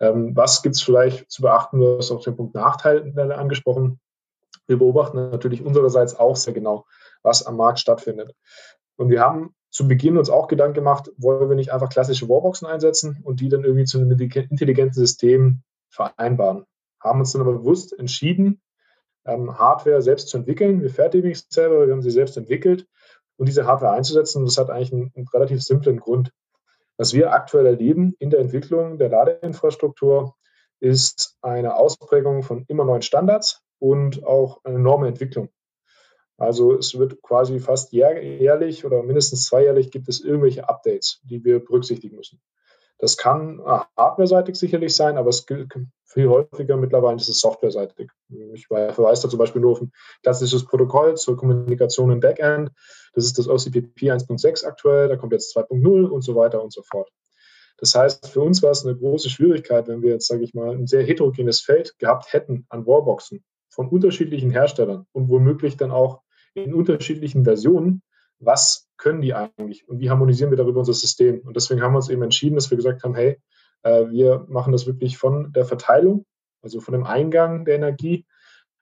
Ähm, 0.00 0.34
was 0.34 0.62
gibt 0.62 0.74
es 0.76 0.82
vielleicht 0.82 1.30
zu 1.30 1.42
beachten? 1.42 1.78
Du 1.78 1.98
hast 1.98 2.10
auch 2.10 2.22
den 2.22 2.36
Punkt 2.36 2.54
Nachteile 2.54 3.36
angesprochen. 3.36 4.00
Wir 4.66 4.78
beobachten 4.78 5.30
natürlich 5.30 5.62
unsererseits 5.62 6.14
auch 6.14 6.36
sehr 6.36 6.54
genau, 6.54 6.86
was 7.24 7.44
am 7.44 7.56
Markt 7.56 7.80
stattfindet. 7.80 8.34
Und 8.96 9.08
wir 9.08 9.20
haben 9.20 9.54
zu 9.70 9.88
Beginn 9.88 10.16
uns 10.16 10.30
auch 10.30 10.46
Gedanken 10.46 10.74
gemacht, 10.74 11.10
wollen 11.16 11.48
wir 11.48 11.56
nicht 11.56 11.72
einfach 11.72 11.88
klassische 11.88 12.28
Warboxen 12.28 12.68
einsetzen 12.68 13.20
und 13.24 13.40
die 13.40 13.48
dann 13.48 13.64
irgendwie 13.64 13.84
zu 13.84 13.98
einem 13.98 14.12
intelligenten 14.12 14.94
System 14.94 15.62
vereinbaren. 15.88 16.64
Haben 17.00 17.20
uns 17.20 17.32
dann 17.32 17.42
aber 17.42 17.54
bewusst 17.54 17.98
entschieden, 17.98 18.62
ähm, 19.26 19.58
Hardware 19.58 20.00
selbst 20.00 20.28
zu 20.28 20.36
entwickeln. 20.36 20.82
Wir 20.82 20.90
fertigen 20.90 21.30
es 21.30 21.46
selber, 21.48 21.86
wir 21.86 21.92
haben 21.92 22.02
sie 22.02 22.10
selbst 22.10 22.36
entwickelt 22.36 22.86
und 23.36 23.46
diese 23.48 23.66
Hardware 23.66 23.94
einzusetzen. 23.94 24.38
Und 24.38 24.44
das 24.46 24.58
hat 24.58 24.70
eigentlich 24.70 24.92
einen, 24.92 25.12
einen 25.16 25.28
relativ 25.28 25.62
simplen 25.62 25.98
Grund. 25.98 26.30
Was 26.96 27.12
wir 27.12 27.32
aktuell 27.32 27.66
erleben 27.66 28.14
in 28.20 28.30
der 28.30 28.40
Entwicklung 28.40 28.98
der 28.98 29.08
Ladeinfrastruktur 29.08 30.36
ist 30.78 31.36
eine 31.42 31.76
Ausprägung 31.76 32.42
von 32.42 32.64
immer 32.68 32.84
neuen 32.84 33.02
Standards 33.02 33.62
und 33.80 34.24
auch 34.24 34.60
eine 34.64 34.76
enorme 34.76 35.08
Entwicklung. 35.08 35.48
Also 36.36 36.76
es 36.76 36.98
wird 36.98 37.22
quasi 37.22 37.60
fast 37.60 37.92
jährlich 37.92 38.84
oder 38.84 39.02
mindestens 39.02 39.44
zweijährlich 39.44 39.90
gibt 39.90 40.08
es 40.08 40.20
irgendwelche 40.20 40.68
Updates, 40.68 41.20
die 41.24 41.44
wir 41.44 41.64
berücksichtigen 41.64 42.16
müssen. 42.16 42.40
Das 42.98 43.16
kann 43.16 43.60
äh, 43.60 43.80
hardware-seitig 43.96 44.56
sicherlich 44.56 44.94
sein, 44.94 45.18
aber 45.18 45.30
es 45.30 45.46
gilt 45.46 45.72
viel 46.06 46.28
häufiger 46.28 46.76
mittlerweile 46.76 47.16
ist 47.16 47.28
es 47.28 47.40
software-seitig. 47.40 48.08
Ich 48.52 48.68
verweise 48.68 49.22
da 49.22 49.28
zum 49.28 49.38
Beispiel 49.38 49.60
nur 49.60 49.72
auf 49.72 49.80
ein 49.80 49.92
klassisches 50.22 50.64
Protokoll 50.64 51.16
zur 51.16 51.36
Kommunikation 51.36 52.12
im 52.12 52.20
Backend. 52.20 52.70
Das 53.14 53.24
ist 53.24 53.36
das 53.36 53.48
OCPP 53.48 54.10
1.6 54.12 54.64
aktuell, 54.64 55.08
da 55.08 55.16
kommt 55.16 55.32
jetzt 55.32 55.56
2.0 55.56 56.06
und 56.06 56.22
so 56.22 56.36
weiter 56.36 56.62
und 56.62 56.72
so 56.72 56.82
fort. 56.82 57.10
Das 57.78 57.94
heißt, 57.94 58.28
für 58.28 58.40
uns 58.40 58.62
war 58.62 58.70
es 58.70 58.86
eine 58.86 58.96
große 58.96 59.28
Schwierigkeit, 59.28 59.88
wenn 59.88 60.02
wir 60.02 60.12
jetzt, 60.12 60.28
sage 60.28 60.44
ich 60.44 60.54
mal, 60.54 60.70
ein 60.70 60.86
sehr 60.86 61.04
heterogenes 61.04 61.60
Feld 61.60 61.98
gehabt 61.98 62.32
hätten 62.32 62.64
an 62.68 62.86
Warboxen 62.86 63.44
von 63.68 63.88
unterschiedlichen 63.88 64.50
Herstellern 64.50 65.06
und 65.12 65.28
womöglich 65.28 65.76
dann 65.76 65.90
auch 65.90 66.20
in 66.54 66.74
unterschiedlichen 66.74 67.44
Versionen, 67.44 68.02
was 68.38 68.88
können 68.96 69.20
die 69.20 69.34
eigentlich 69.34 69.88
und 69.88 70.00
wie 70.00 70.10
harmonisieren 70.10 70.50
wir 70.50 70.56
darüber 70.56 70.80
unser 70.80 70.94
System. 70.94 71.40
Und 71.40 71.56
deswegen 71.56 71.82
haben 71.82 71.92
wir 71.92 71.98
uns 71.98 72.08
eben 72.08 72.22
entschieden, 72.22 72.54
dass 72.54 72.70
wir 72.70 72.76
gesagt 72.76 73.02
haben, 73.02 73.14
hey, 73.14 73.40
äh, 73.82 74.08
wir 74.10 74.44
machen 74.48 74.72
das 74.72 74.86
wirklich 74.86 75.18
von 75.18 75.52
der 75.52 75.64
Verteilung, 75.64 76.24
also 76.62 76.80
von 76.80 76.92
dem 76.92 77.04
Eingang 77.04 77.64
der 77.64 77.76
Energie 77.76 78.26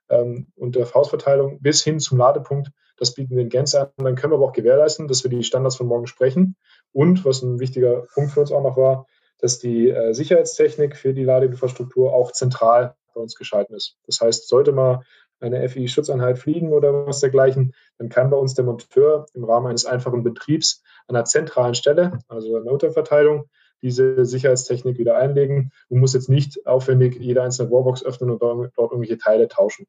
ähm, 0.08 0.48
und 0.56 0.76
der 0.76 0.92
Hausverteilung 0.92 1.61
bis 1.61 1.82
hin 1.82 2.00
zum 2.00 2.18
Ladepunkt. 2.18 2.70
Das 2.96 3.14
bieten 3.14 3.35
wir 3.35 3.42
in 3.42 3.48
Gänze 3.48 3.80
an. 3.80 3.90
Dann 3.96 4.14
können 4.14 4.32
wir 4.32 4.37
aber 4.37 4.46
auch 4.46 4.52
gewährleisten, 4.52 5.08
dass 5.08 5.24
wir 5.24 5.30
die 5.30 5.42
Standards 5.42 5.76
von 5.76 5.87
morgen 5.87 6.06
sprechen. 6.06 6.56
Und 6.92 7.24
was 7.24 7.42
ein 7.42 7.58
wichtiger 7.58 8.06
Punkt 8.14 8.32
für 8.32 8.40
uns 8.40 8.52
auch 8.52 8.62
noch 8.62 8.76
war, 8.76 9.06
dass 9.38 9.58
die 9.58 9.88
äh, 9.88 10.12
Sicherheitstechnik 10.12 10.96
für 10.96 11.14
die 11.14 11.24
Ladeinfrastruktur 11.24 12.12
auch 12.12 12.32
zentral 12.32 12.94
bei 13.14 13.20
uns 13.20 13.35
geschalten 13.35 13.74
ist. 13.74 13.96
Das 14.06 14.20
heißt, 14.20 14.48
sollte 14.48 14.72
mal 14.72 15.02
eine 15.42 15.68
FI-Schutzeinheit 15.68 16.38
fliegen 16.38 16.72
oder 16.72 17.07
was 17.07 17.20
dergleichen, 17.20 17.74
dann 17.98 18.09
kann 18.09 18.31
bei 18.31 18.37
uns 18.37 18.55
der 18.55 18.64
Monteur 18.64 19.26
im 19.35 19.44
Rahmen 19.44 19.66
eines 19.66 19.85
einfachen 19.85 20.22
Betriebs 20.22 20.83
an 21.09 21.16
einer 21.16 21.24
zentralen 21.24 21.74
Stelle, 21.74 22.18
also 22.28 22.61
der 22.61 22.72
Unterverteilung, 22.72 23.48
diese 23.83 24.24
Sicherheitstechnik 24.24 24.98
wieder 24.98 25.16
einlegen 25.16 25.72
und 25.88 25.98
muss 25.98 26.14
jetzt 26.14 26.28
nicht 26.28 26.66
aufwendig 26.66 27.16
jede 27.18 27.42
einzelne 27.42 27.70
Warbox 27.70 28.05
öffnen 28.05 28.31
und 28.31 28.40
dort, 28.40 28.72
irgendwelche 28.78 29.18
Teile 29.18 29.48
tauschen. 29.48 29.87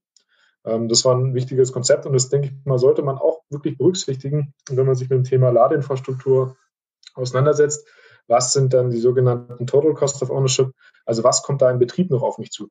Ähm, 0.65 0.89
das 0.89 1.05
war 1.05 1.15
ein 1.15 1.35
wichtiges 1.35 1.71
Konzept 1.71 2.05
und 2.05 2.13
das, 2.13 2.29
denke 2.29 2.47
ich 2.47 2.65
mal, 2.65 2.79
sollte 2.79 3.03
man 3.03 3.17
auch 3.17 3.41
wirklich 3.49 3.77
berücksichtigen, 3.77 4.53
wenn 4.69 4.85
man 4.85 4.95
sich 4.95 5.09
mit 5.09 5.17
dem 5.17 5.23
Thema 5.23 5.51
Ladeinfrastruktur 5.51 6.57
auseinandersetzt. 7.13 7.87
Was 8.27 8.53
sind 8.53 8.73
dann 8.73 8.89
die 8.89 8.99
sogenannten 8.99 9.67
Total 9.67 9.93
Cost 9.93 10.21
of 10.23 10.31
Ownership? 10.31 10.71
Also 11.05 11.23
was 11.23 11.43
kommt 11.43 11.61
da 11.61 11.69
im 11.69 11.79
Betrieb 11.79 12.09
noch 12.09 12.23
auf 12.23 12.37
mich 12.37 12.51
zu? 12.51 12.69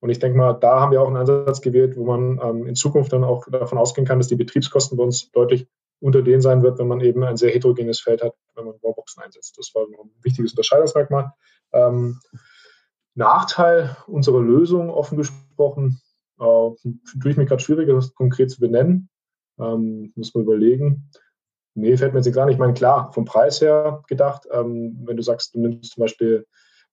Und 0.00 0.10
ich 0.10 0.18
denke 0.18 0.36
mal, 0.36 0.52
da 0.54 0.80
haben 0.80 0.92
wir 0.92 1.00
auch 1.00 1.06
einen 1.06 1.16
Ansatz 1.16 1.60
gewählt, 1.60 1.96
wo 1.96 2.04
man 2.04 2.40
ähm, 2.42 2.66
in 2.66 2.74
Zukunft 2.74 3.12
dann 3.12 3.24
auch 3.24 3.46
davon 3.50 3.78
ausgehen 3.78 4.06
kann, 4.06 4.18
dass 4.18 4.28
die 4.28 4.36
Betriebskosten 4.36 4.96
bei 4.96 5.04
uns 5.04 5.30
deutlich 5.32 5.66
unter 6.00 6.22
denen 6.22 6.42
sein 6.42 6.62
wird, 6.62 6.78
wenn 6.78 6.88
man 6.88 7.00
eben 7.00 7.24
ein 7.24 7.36
sehr 7.36 7.50
heterogenes 7.50 8.00
Feld 8.00 8.22
hat, 8.22 8.34
wenn 8.54 8.66
man 8.66 8.74
Wallboxen 8.82 9.22
einsetzt. 9.22 9.56
Das 9.58 9.74
war 9.74 9.84
ein 9.84 10.10
wichtiges 10.22 10.52
Unterscheidungsmerkmal. 10.52 11.32
Ähm, 11.72 12.20
Nachteil 13.14 13.96
unserer 14.06 14.40
Lösung, 14.40 14.90
offen 14.90 15.16
gesprochen, 15.16 16.00
äh, 16.38 16.42
tue 16.44 17.30
ich 17.30 17.36
mir 17.36 17.46
gerade 17.46 17.62
schwierig, 17.62 17.88
das 17.88 18.14
konkret 18.14 18.50
zu 18.50 18.60
benennen. 18.60 19.08
Ähm, 19.58 20.12
muss 20.16 20.34
man 20.34 20.44
überlegen. 20.44 21.10
Nee, 21.74 21.96
fällt 21.96 22.12
mir 22.12 22.20
jetzt 22.20 22.34
gar 22.34 22.44
nicht. 22.44 22.54
Ich 22.54 22.60
meine, 22.60 22.74
klar, 22.74 23.12
vom 23.12 23.24
Preis 23.24 23.60
her 23.60 24.02
gedacht, 24.06 24.46
ähm, 24.50 24.98
wenn 25.04 25.16
du 25.16 25.22
sagst, 25.22 25.54
du 25.54 25.60
nimmst 25.60 25.92
zum 25.92 26.02
Beispiel 26.02 26.46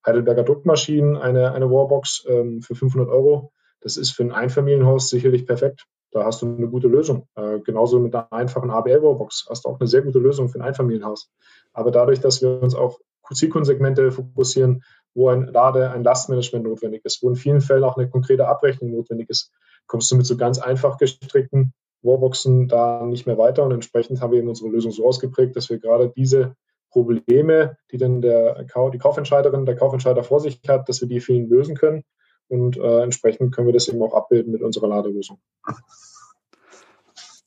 Heidelberger 0.05 0.43
Druckmaschinen, 0.43 1.17
eine, 1.17 1.53
eine 1.53 1.69
Warbox 1.69 2.25
ähm, 2.27 2.61
für 2.61 2.75
500 2.75 3.09
Euro, 3.09 3.51
Das 3.81 3.97
ist 3.97 4.11
für 4.11 4.23
ein 4.23 4.31
Einfamilienhaus 4.31 5.09
sicherlich 5.09 5.45
perfekt. 5.45 5.85
Da 6.11 6.25
hast 6.25 6.41
du 6.41 6.45
eine 6.45 6.67
gute 6.67 6.87
Lösung. 6.87 7.27
Äh, 7.35 7.59
genauso 7.59 7.99
mit 7.99 8.13
einer 8.13 8.31
einfachen 8.31 8.69
ABL-Wallbox 8.69 9.47
hast 9.49 9.65
du 9.65 9.69
auch 9.69 9.79
eine 9.79 9.87
sehr 9.87 10.03
gute 10.03 10.19
Lösung 10.19 10.49
für 10.49 10.59
ein 10.59 10.61
Einfamilienhaus. 10.61 11.31
Aber 11.73 11.91
dadurch, 11.91 12.19
dass 12.19 12.41
wir 12.41 12.61
uns 12.61 12.75
auf 12.75 12.99
Zielkundensegmente 13.31 14.11
fokussieren, 14.11 14.83
wo 15.15 15.29
ein 15.29 15.47
Lade, 15.47 15.91
ein 15.91 16.03
Lastmanagement 16.03 16.65
notwendig 16.65 17.03
ist, 17.05 17.23
wo 17.23 17.29
in 17.29 17.35
vielen 17.35 17.61
Fällen 17.61 17.83
auch 17.83 17.97
eine 17.97 18.09
konkrete 18.09 18.47
Abrechnung 18.47 18.91
notwendig 18.91 19.29
ist, 19.29 19.51
kommst 19.87 20.11
du 20.11 20.15
mit 20.15 20.25
so 20.25 20.37
ganz 20.37 20.59
einfach 20.59 20.97
gestrickten 20.97 21.73
Wallboxen 22.03 22.67
da 22.67 23.05
nicht 23.05 23.25
mehr 23.25 23.37
weiter. 23.37 23.63
Und 23.63 23.71
entsprechend 23.71 24.21
haben 24.21 24.31
wir 24.31 24.39
eben 24.39 24.49
unsere 24.49 24.69
Lösung 24.69 24.91
so 24.91 25.07
ausgeprägt, 25.07 25.55
dass 25.55 25.69
wir 25.69 25.79
gerade 25.79 26.11
diese 26.15 26.55
Probleme, 26.93 27.77
die 27.91 27.97
dann 27.97 28.21
der, 28.21 28.63
die 28.63 28.97
Kaufentscheiderin, 28.97 29.65
der 29.65 29.75
Kaufentscheider 29.75 30.23
vor 30.23 30.39
sich 30.39 30.61
hat, 30.67 30.87
dass 30.87 31.01
wir 31.01 31.07
die 31.07 31.19
vielen 31.19 31.49
lösen 31.49 31.75
können. 31.75 32.03
Und 32.47 32.77
äh, 32.77 33.01
entsprechend 33.01 33.53
können 33.53 33.67
wir 33.67 33.73
das 33.73 33.87
eben 33.87 34.01
auch 34.01 34.13
abbilden 34.13 34.51
mit 34.51 34.61
unserer 34.61 34.87
Ladelösung. 34.87 35.39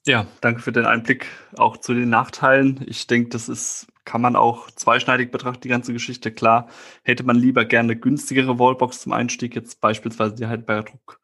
Ja, 0.05 0.27
danke 0.41 0.61
für 0.61 0.73
den 0.73 0.85
Einblick 0.85 1.27
auch 1.57 1.77
zu 1.77 1.95
den 1.95 2.11
Nachteilen. 2.11 2.85
Ich 2.87 3.07
denke, 3.07 3.31
das 3.31 3.49
ist, 3.49 3.87
kann 4.05 4.21
man 4.21 4.37
auch 4.37 4.71
zweischneidig 4.71 5.31
betrachten, 5.31 5.63
die 5.63 5.69
ganze 5.69 5.93
Geschichte. 5.93 6.33
Klar, 6.33 6.69
hätte 7.03 7.25
man 7.25 7.37
lieber 7.37 7.65
gerne 7.65 7.97
günstigere 7.97 8.59
Wallbox 8.59 9.01
zum 9.01 9.13
Einstieg, 9.13 9.55
jetzt 9.55 9.81
beispielsweise 9.81 10.35
die 10.35 10.47
Heidelberger 10.47 10.91
Druck 10.91 11.21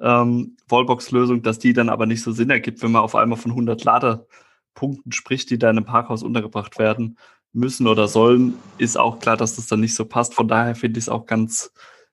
ähm, 0.00 0.56
Wallbox-Lösung, 0.68 1.42
dass 1.42 1.58
die 1.58 1.72
dann 1.72 1.88
aber 1.88 2.06
nicht 2.06 2.22
so 2.22 2.32
Sinn 2.32 2.50
ergibt, 2.50 2.82
wenn 2.82 2.92
man 2.92 3.02
auf 3.02 3.14
einmal 3.14 3.38
von 3.38 3.52
100 3.52 3.84
Ladepunkten 3.84 5.12
spricht, 5.12 5.50
die 5.50 5.58
da 5.58 5.70
in 5.70 5.76
einem 5.76 5.86
Parkhaus 5.86 6.22
untergebracht 6.22 6.78
werden 6.78 7.18
müssen 7.52 7.86
oder 7.86 8.08
sollen, 8.08 8.54
ist 8.78 8.98
auch 8.98 9.18
klar, 9.18 9.36
dass 9.36 9.56
das 9.56 9.66
dann 9.66 9.80
nicht 9.80 9.94
so 9.94 10.04
passt. 10.04 10.34
Von 10.34 10.48
daher 10.48 10.74
finde 10.74 10.98
ich 10.98 11.04
es 11.04 11.08
auch 11.08 11.26
ganz 11.26 11.72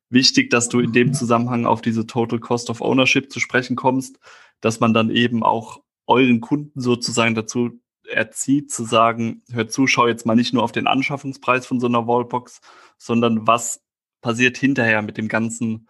wichtig, 0.10 0.50
dass 0.50 0.70
du 0.70 0.80
in 0.80 0.94
dem 0.94 1.14
Zusammenhang 1.14 1.66
auf 1.66 1.82
diese 1.82 2.08
Total 2.08 2.40
Cost 2.40 2.70
of 2.70 2.82
Ownership 2.82 3.32
zu 3.32 3.40
sprechen 3.40 3.76
kommst, 3.76 4.20
dass 4.62 4.80
man 4.80 4.94
dann 4.94 5.10
eben 5.10 5.44
auch 5.44 5.82
euren 6.08 6.42
Kunden 6.42 6.80
sozusagen 6.80 7.36
dazu 7.36 7.72
erzieht, 8.08 8.72
zu 8.72 8.86
sagen, 8.86 9.44
hör 9.52 9.68
zu, 9.68 9.86
schau 9.86 10.08
jetzt 10.08 10.26
mal 10.26 10.36
nicht 10.36 10.54
nur 10.54 10.64
auf 10.64 10.72
den 10.72 10.88
Anschaffungspreis 10.88 11.66
von 11.66 11.80
so 11.80 11.88
einer 11.88 12.08
Wallbox, 12.08 12.62
sondern 12.98 13.46
was 13.46 13.82
passiert 14.22 14.58
hinterher 14.58 15.02
mit 15.02 15.18
dem 15.18 15.28
ganzen 15.28 15.88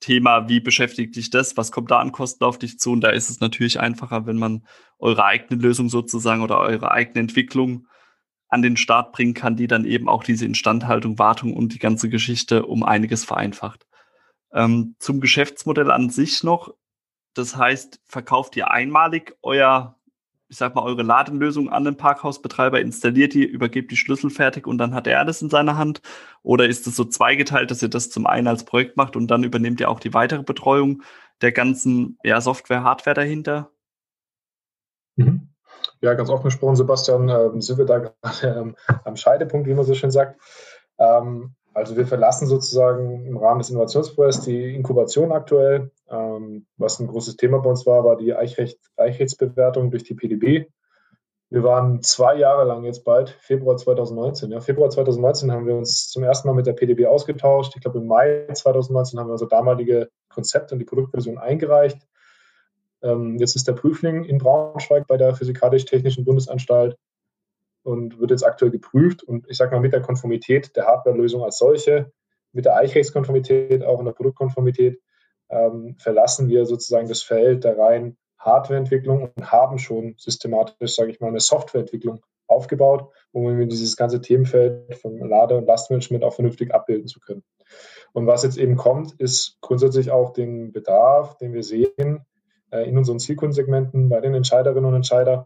Thema, 0.00 0.48
wie 0.48 0.60
beschäftigt 0.60 1.14
dich 1.14 1.30
das, 1.30 1.56
was 1.56 1.72
kommt 1.72 1.90
da 1.90 2.00
an 2.00 2.12
Kosten 2.12 2.44
auf 2.44 2.58
dich 2.58 2.78
zu? 2.78 2.92
Und 2.92 3.02
da 3.02 3.10
ist 3.10 3.30
es 3.30 3.40
natürlich 3.40 3.78
einfacher, 3.78 4.26
wenn 4.26 4.38
man 4.38 4.66
eure 4.98 5.24
eigene 5.24 5.60
Lösung 5.60 5.88
sozusagen 5.88 6.42
oder 6.42 6.58
eure 6.58 6.90
eigene 6.90 7.20
Entwicklung 7.20 7.86
an 8.50 8.62
den 8.62 8.76
Start 8.76 9.12
bringen 9.12 9.34
kann, 9.34 9.56
die 9.56 9.68
dann 9.68 9.84
eben 9.84 10.08
auch 10.08 10.24
diese 10.24 10.44
Instandhaltung, 10.44 11.18
Wartung 11.18 11.54
und 11.54 11.72
die 11.72 11.78
ganze 11.78 12.08
Geschichte 12.08 12.66
um 12.66 12.82
einiges 12.82 13.24
vereinfacht. 13.24 13.86
Ähm, 14.52 14.96
zum 14.98 15.20
Geschäftsmodell 15.20 15.90
an 15.90 16.10
sich 16.10 16.42
noch. 16.42 16.74
Das 17.34 17.56
heißt, 17.56 18.00
verkauft 18.06 18.56
ihr 18.56 18.70
einmalig 18.72 19.36
euer, 19.42 19.96
ich 20.48 20.56
sag 20.56 20.74
mal, 20.74 20.82
eure 20.82 21.04
Ladenlösung 21.04 21.70
an 21.70 21.84
den 21.84 21.96
Parkhausbetreiber, 21.96 22.80
installiert 22.80 23.34
die, 23.34 23.44
übergebt 23.44 23.92
die 23.92 23.96
Schlüssel 23.96 24.30
fertig 24.30 24.66
und 24.66 24.78
dann 24.78 24.94
hat 24.94 25.06
er 25.06 25.20
alles 25.20 25.40
in 25.42 25.48
seiner 25.48 25.76
Hand? 25.78 26.02
Oder 26.42 26.66
ist 26.66 26.88
es 26.88 26.96
so 26.96 27.04
zweigeteilt, 27.04 27.70
dass 27.70 27.82
ihr 27.82 27.88
das 27.88 28.10
zum 28.10 28.26
einen 28.26 28.48
als 28.48 28.64
Projekt 28.64 28.96
macht 28.96 29.14
und 29.14 29.28
dann 29.28 29.44
übernehmt 29.44 29.78
ihr 29.78 29.88
auch 29.88 30.00
die 30.00 30.12
weitere 30.12 30.42
Betreuung 30.42 31.04
der 31.40 31.52
ganzen 31.52 32.18
ja, 32.24 32.40
Software, 32.40 32.82
Hardware 32.82 33.14
dahinter? 33.14 33.70
Mhm. 35.14 35.49
Ja, 36.02 36.14
ganz 36.14 36.30
offen 36.30 36.44
gesprochen, 36.44 36.76
Sebastian, 36.76 37.28
äh, 37.28 37.60
sind 37.60 37.78
wir 37.78 37.84
da 37.84 37.98
gerade 38.22 38.60
ähm, 38.60 38.76
am 39.04 39.16
Scheidepunkt, 39.16 39.66
wie 39.66 39.74
man 39.74 39.84
so 39.84 39.94
schön 39.94 40.10
sagt. 40.10 40.40
Ähm, 40.98 41.54
also 41.72 41.96
wir 41.96 42.06
verlassen 42.06 42.46
sozusagen 42.46 43.26
im 43.26 43.36
Rahmen 43.36 43.60
des 43.60 43.70
Innovationsprojekts 43.70 44.40
die 44.42 44.74
Inkubation 44.74 45.32
aktuell. 45.32 45.92
Ähm, 46.08 46.66
was 46.76 46.98
ein 46.98 47.06
großes 47.06 47.36
Thema 47.36 47.58
bei 47.58 47.70
uns 47.70 47.86
war, 47.86 48.04
war 48.04 48.16
die 48.16 48.34
Eichrecht, 48.34 48.78
Eichrechtsbewertung 48.96 49.90
durch 49.90 50.02
die 50.02 50.14
PDB. 50.14 50.66
Wir 51.52 51.64
waren 51.64 52.00
zwei 52.02 52.36
Jahre 52.36 52.64
lang 52.64 52.84
jetzt 52.84 53.04
bald, 53.04 53.30
Februar 53.30 53.76
2019. 53.76 54.52
Ja, 54.52 54.60
Februar 54.60 54.88
2019 54.88 55.50
haben 55.50 55.66
wir 55.66 55.74
uns 55.74 56.08
zum 56.08 56.22
ersten 56.22 56.48
Mal 56.48 56.54
mit 56.54 56.66
der 56.66 56.74
PDB 56.74 57.06
ausgetauscht. 57.06 57.72
Ich 57.74 57.82
glaube, 57.82 57.98
im 57.98 58.06
Mai 58.06 58.46
2019 58.52 59.18
haben 59.18 59.28
wir 59.28 59.32
unser 59.32 59.48
damalige 59.48 60.10
Konzept 60.28 60.72
und 60.72 60.78
die 60.78 60.84
Produktversion 60.84 61.38
eingereicht. 61.38 61.98
Ähm, 63.02 63.38
jetzt 63.38 63.56
ist 63.56 63.66
der 63.68 63.72
Prüfling 63.72 64.24
in 64.24 64.38
Braunschweig 64.38 65.06
bei 65.06 65.16
der 65.16 65.34
Physikalisch-Technischen 65.34 66.24
Bundesanstalt 66.24 66.96
und 67.82 68.18
wird 68.20 68.30
jetzt 68.30 68.44
aktuell 68.44 68.70
geprüft. 68.70 69.22
Und 69.22 69.48
ich 69.48 69.56
sage 69.56 69.74
mal, 69.74 69.80
mit 69.80 69.92
der 69.92 70.02
Konformität 70.02 70.76
der 70.76 70.86
Hardwarelösung 70.86 71.42
als 71.42 71.58
solche, 71.58 72.12
mit 72.52 72.64
der 72.64 72.76
Eichrechtskonformität, 72.76 73.84
auch 73.84 74.00
in 74.00 74.06
der 74.06 74.12
Produktkonformität, 74.12 75.00
ähm, 75.48 75.96
verlassen 75.98 76.48
wir 76.48 76.66
sozusagen 76.66 77.08
das 77.08 77.22
Feld 77.22 77.64
der 77.64 77.78
reinen 77.78 78.16
Hardwareentwicklung 78.38 79.30
und 79.34 79.52
haben 79.52 79.78
schon 79.78 80.14
systematisch, 80.16 80.94
sage 80.94 81.10
ich 81.10 81.20
mal, 81.20 81.28
eine 81.28 81.40
Softwareentwicklung 81.40 82.20
aufgebaut, 82.46 83.12
um 83.32 83.68
dieses 83.68 83.96
ganze 83.96 84.20
Themenfeld 84.20 84.96
von 84.96 85.18
Lade- 85.18 85.56
und 85.56 85.66
Lastmanagement 85.66 86.24
auch 86.24 86.34
vernünftig 86.34 86.74
abbilden 86.74 87.06
zu 87.06 87.20
können. 87.20 87.44
Und 88.12 88.26
was 88.26 88.42
jetzt 88.42 88.58
eben 88.58 88.76
kommt, 88.76 89.12
ist 89.20 89.58
grundsätzlich 89.60 90.10
auch 90.10 90.32
den 90.32 90.72
Bedarf, 90.72 91.36
den 91.36 91.52
wir 91.52 91.62
sehen 91.62 92.26
in 92.72 92.96
unseren 92.98 93.18
Zielkundensegmenten 93.18 94.08
bei 94.08 94.20
den 94.20 94.34
Entscheiderinnen 94.34 94.84
und 94.84 94.94
Entscheidern, 94.94 95.44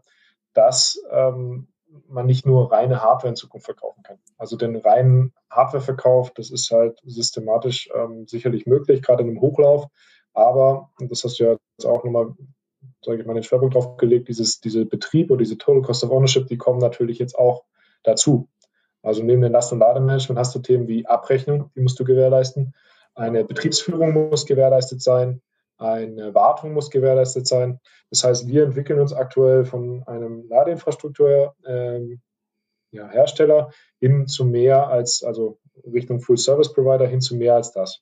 dass 0.53 1.01
ähm, 1.11 1.67
man 2.07 2.25
nicht 2.25 2.45
nur 2.45 2.71
reine 2.71 3.01
Hardware 3.01 3.29
in 3.29 3.35
Zukunft 3.35 3.65
verkaufen 3.65 4.03
kann. 4.03 4.17
Also 4.37 4.57
den 4.57 4.75
reinen 4.75 5.33
Hardwareverkauf, 5.49 6.31
das 6.33 6.51
ist 6.51 6.71
halt 6.71 6.99
systematisch 7.03 7.89
ähm, 7.95 8.27
sicherlich 8.27 8.65
möglich, 8.65 9.01
gerade 9.01 9.23
in 9.23 9.29
einem 9.29 9.41
Hochlauf. 9.41 9.87
Aber, 10.33 10.89
und 10.99 11.09
das 11.11 11.23
hast 11.23 11.39
du 11.39 11.45
ja 11.45 11.51
jetzt 11.51 11.85
auch 11.85 12.03
nochmal, 12.03 12.33
sage 13.03 13.21
ich 13.21 13.25
mal, 13.25 13.33
den 13.33 13.43
Schwerpunkt 13.43 13.75
drauf 13.75 13.97
gelegt, 13.97 14.27
dieses, 14.27 14.59
diese 14.59 14.85
Betrieb 14.85 15.31
oder 15.31 15.39
diese 15.39 15.57
Total 15.57 15.81
Cost 15.81 16.03
of 16.03 16.11
Ownership, 16.11 16.47
die 16.47 16.57
kommen 16.57 16.79
natürlich 16.79 17.19
jetzt 17.19 17.37
auch 17.37 17.63
dazu. 18.03 18.49
Also 19.01 19.23
neben 19.23 19.41
dem 19.41 19.51
Last- 19.51 19.71
und 19.71 19.79
Lademanagement 19.79 20.39
hast 20.39 20.53
du 20.55 20.59
Themen 20.59 20.87
wie 20.87 21.05
Abrechnung, 21.05 21.71
die 21.75 21.81
musst 21.81 21.99
du 21.99 22.03
gewährleisten. 22.03 22.73
Eine 23.13 23.45
Betriebsführung 23.45 24.29
muss 24.29 24.45
gewährleistet 24.45 25.01
sein. 25.01 25.41
Eine 25.77 26.33
Wartung 26.33 26.73
muss 26.73 26.89
gewährleistet 26.89 27.47
sein. 27.47 27.79
Das 28.09 28.23
heißt, 28.23 28.47
wir 28.47 28.63
entwickeln 28.63 28.99
uns 28.99 29.13
aktuell 29.13 29.65
von 29.65 30.03
einem 30.07 30.47
Ladeinfrastrukturhersteller 30.47 31.53
ähm, 31.67 32.21
ja, 32.91 33.69
hin 33.99 34.27
zu 34.27 34.45
mehr 34.45 34.87
als, 34.87 35.23
also 35.23 35.59
Richtung 35.85 36.21
Full 36.21 36.37
Service 36.37 36.71
Provider 36.71 37.07
hin 37.07 37.21
zu 37.21 37.35
mehr 37.35 37.55
als 37.55 37.73
das. 37.73 38.01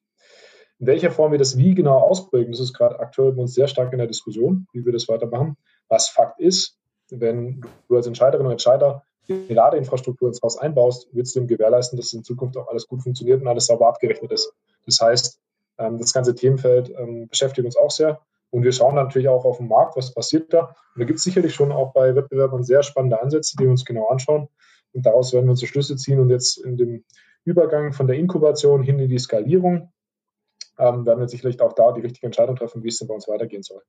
In 0.80 0.88
welcher 0.88 1.12
Form 1.12 1.32
wir 1.32 1.40
das 1.40 1.58
wie 1.58 1.74
genau 1.74 1.98
ausprägen, 2.00 2.52
das 2.52 2.60
ist 2.60 2.74
gerade 2.74 3.00
aktuell 3.00 3.32
bei 3.32 3.42
uns 3.42 3.54
sehr 3.54 3.68
stark 3.68 3.92
in 3.92 4.00
der 4.00 4.08
Diskussion, 4.08 4.68
wie 4.74 4.86
wir 4.86 4.92
das 4.92 5.08
weitermachen. 5.08 5.58
Was 5.88 6.10
Fakt 6.10 6.40
ist, 6.40 6.78
wenn 7.10 7.66
du 7.88 7.96
als 7.96 8.08
Entscheiderin 8.08 8.46
und 8.46 8.52
Entscheider 8.52 9.04
die 9.28 9.54
Ladeinfrastruktur 9.54 10.28
ins 10.28 10.42
Haus 10.42 10.58
einbaust, 10.58 11.08
willst 11.14 11.36
du 11.36 11.40
ihm 11.40 11.48
gewährleisten, 11.48 11.98
dass 11.98 12.12
in 12.14 12.24
Zukunft 12.24 12.58
auch 12.58 12.68
alles 12.68 12.88
gut 12.88 13.02
funktioniert 13.02 13.42
und 13.42 13.48
alles 13.48 13.68
sauber 13.68 13.88
abgerechnet 13.88 14.32
ist. 14.32 14.54
Das 14.86 15.00
heißt, 15.00 15.40
das 15.78 16.14
ganze 16.14 16.36
Themenfeld 16.36 16.94
ähm, 16.98 17.28
beschäftigt 17.28 17.66
uns 17.66 17.78
auch 17.78 17.92
sehr. 17.92 18.22
Und 18.52 18.64
wir 18.64 18.72
schauen 18.72 18.96
natürlich 18.96 19.28
auch 19.28 19.46
auf 19.46 19.58
den 19.58 19.68
Markt, 19.68 19.98
was 19.98 20.14
passiert 20.14 20.54
da. 20.54 20.76
Und 20.94 21.00
da 21.00 21.06
gibt 21.06 21.18
es 21.18 21.24
sicherlich 21.24 21.56
schon 21.56 21.72
auch 21.72 21.92
bei 21.94 22.16
Wettbewerbern 22.16 22.64
sehr 22.64 22.84
spannende 22.84 23.20
Ansätze, 23.20 23.56
die 23.58 23.64
wir 23.64 23.72
uns 23.72 23.84
genau 23.84 24.08
anschauen. 24.10 24.48
Und 24.94 25.06
daraus 25.06 25.34
werden 25.34 25.46
wir 25.46 25.52
unsere 25.52 25.68
Schlüsse 25.68 25.96
ziehen 25.96 26.20
und 26.20 26.30
jetzt 26.30 26.58
in 26.58 26.78
dem 26.78 27.04
Übergang 27.46 27.94
von 27.94 28.08
der 28.08 28.16
Inkubation 28.16 28.84
hin 28.84 29.00
in 29.00 29.10
die 29.10 29.18
Skalierung 29.18 29.92
ähm, 30.78 31.06
werden 31.06 31.20
wir 31.20 31.28
sicherlich 31.28 31.60
auch 31.62 31.74
da 31.74 31.92
die 31.92 32.02
richtige 32.02 32.26
Entscheidung 32.26 32.56
treffen, 32.56 32.84
wie 32.84 32.88
es 32.88 33.00
denn 33.00 33.08
bei 33.08 33.14
uns 33.14 33.28
weitergehen 33.28 33.64
soll. 33.64 33.82